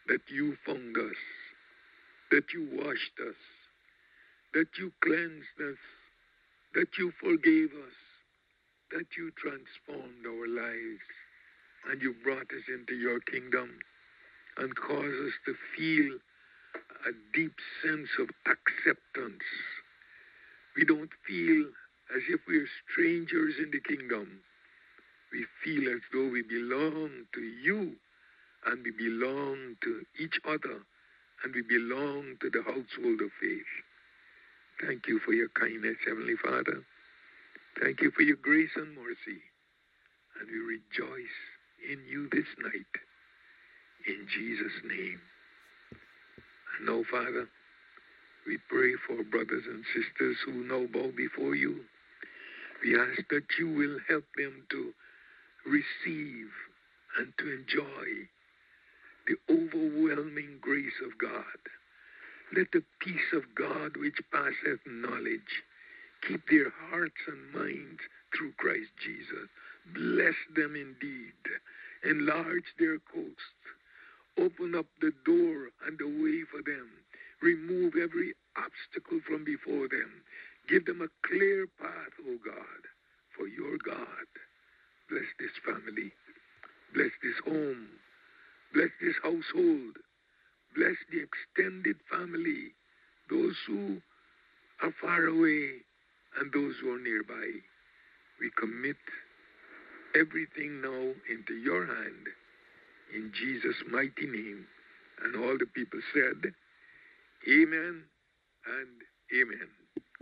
that 0.08 0.22
you 0.30 0.56
found 0.66 0.96
us, 0.96 1.20
that 2.32 2.46
you 2.54 2.70
washed 2.72 3.20
us, 3.28 3.36
that 4.54 4.68
you 4.80 4.94
cleansed 5.04 5.60
us, 5.60 5.78
that 6.76 6.98
you 6.98 7.12
forgave 7.22 7.72
us, 7.72 7.98
that 8.92 9.08
you 9.18 9.32
transformed 9.32 10.26
our 10.26 10.48
lives, 10.48 11.04
and 11.90 12.02
you 12.02 12.16
brought 12.24 12.50
us 12.52 12.66
into 12.68 12.96
your 12.96 13.20
kingdom 13.22 13.70
and 14.58 14.76
caused 14.76 15.26
us 15.28 15.34
to 15.46 15.56
feel 15.76 16.18
a 17.08 17.12
deep 17.34 17.54
sense 17.84 18.10
of 18.20 18.30
acceptance. 18.46 19.44
We 20.76 20.86
don't 20.86 21.10
feel 21.28 21.66
as 22.16 22.22
if 22.30 22.42
we're 22.48 22.68
strangers 22.92 23.56
in 23.60 23.72
the 23.72 23.80
kingdom. 23.82 24.42
We 25.32 25.46
feel 25.64 25.90
as 25.94 26.02
though 26.14 26.30
we 26.30 26.44
belong 26.44 27.26
to 27.34 27.42
you 27.42 27.96
and 28.66 28.84
we 28.84 28.92
belong 28.92 29.76
to 29.84 30.04
each 30.20 30.40
other 30.46 30.84
and 31.44 31.56
we 31.56 31.62
belong 31.62 32.38
to 32.42 32.50
the 32.50 32.62
household 32.64 33.22
of 33.22 33.32
faith. 33.42 33.72
Thank 34.86 35.08
you 35.08 35.20
for 35.26 35.34
your 35.34 35.50
kindness, 35.50 35.98
Heavenly 36.06 36.36
Father. 36.44 36.84
Thank 37.82 38.02
you 38.02 38.12
for 38.12 38.22
your 38.22 38.38
grace 38.38 38.72
and 38.76 38.96
mercy. 38.96 39.42
And 40.40 40.50
we 40.50 40.60
rejoice 40.60 41.38
in 41.90 42.00
you 42.10 42.30
this 42.32 42.48
night. 42.62 42.94
In 44.08 44.28
Jesus' 44.28 44.82
name. 44.86 45.20
And 46.78 46.88
now, 46.88 47.04
Father, 47.12 47.48
we 48.46 48.58
pray 48.70 48.94
for 49.08 49.24
brothers 49.24 49.64
and 49.68 49.84
sisters 49.94 50.38
who 50.46 50.64
now 50.64 50.88
bow 50.92 51.12
before 51.16 51.56
you. 51.56 51.82
We 52.84 53.00
ask 53.00 53.28
that 53.30 53.46
you 53.60 53.70
will 53.70 54.00
help 54.10 54.26
them 54.36 54.64
to 54.72 54.94
receive 55.66 56.50
and 57.20 57.34
to 57.38 57.54
enjoy 57.54 58.28
the 59.28 59.38
overwhelming 59.50 60.58
grace 60.62 60.98
of 61.06 61.18
God. 61.18 61.62
Let 62.56 62.72
the 62.74 62.84
peace 63.00 63.32
of 63.34 63.44
God, 63.56 63.96
which 63.98 64.18
passeth 64.32 64.82
knowledge, 64.86 65.64
keep 66.28 66.42
their 66.50 66.72
hearts 66.90 67.22
and 67.28 67.54
minds 67.54 68.02
through 68.36 68.54
Christ 68.58 68.92
Jesus. 69.04 69.48
Bless 69.94 70.36
them 70.56 70.76
indeed. 70.76 71.34
Enlarge 72.04 72.70
their 72.80 73.00
coast. 73.00 73.60
Open 74.38 74.76
up 74.76 74.86
the 75.02 75.12
door 75.26 75.70
and 75.86 75.98
the 75.98 76.08
way 76.08 76.44
for 76.50 76.62
them. 76.64 76.90
Remove 77.42 77.94
every 78.02 78.34
obstacle 78.56 79.20
from 79.28 79.44
before 79.44 79.88
them. 79.88 80.24
Give 80.70 80.86
them 80.86 81.02
a 81.02 81.28
clear 81.28 81.68
path, 81.80 82.14
O 82.28 82.38
God, 82.46 82.82
for 83.38 83.48
your 83.48 83.78
God. 83.84 84.28
Bless 85.10 85.28
this 85.40 85.52
family. 85.66 86.12
Bless 86.94 87.12
this 87.24 87.36
home. 87.46 87.88
Bless 88.74 88.90
this 89.02 89.16
household. 89.24 89.98
Bless 90.76 90.96
the 91.12 91.20
extended 91.20 91.98
family, 92.10 92.72
those 93.30 93.56
who 93.68 94.02
are 94.82 94.94
far 95.02 95.26
away 95.26 95.84
and 96.40 96.52
those 96.54 96.76
who 96.82 96.94
are 96.96 97.00
nearby. 97.00 97.60
We 98.40 98.52
commit 98.58 98.96
everything 100.16 100.82
now 100.82 101.14
into 101.32 101.56
your 101.56 101.86
hand 101.86 102.28
in 103.16 103.32
Jesus' 103.34 103.84
mighty 103.92 104.28
name. 104.28 104.66
And 105.24 105.36
all 105.36 105.58
the 105.58 105.68
people 105.68 106.00
said, 106.14 106.54
Amen 107.50 108.04
and 108.68 108.98
Amen. 109.42 109.70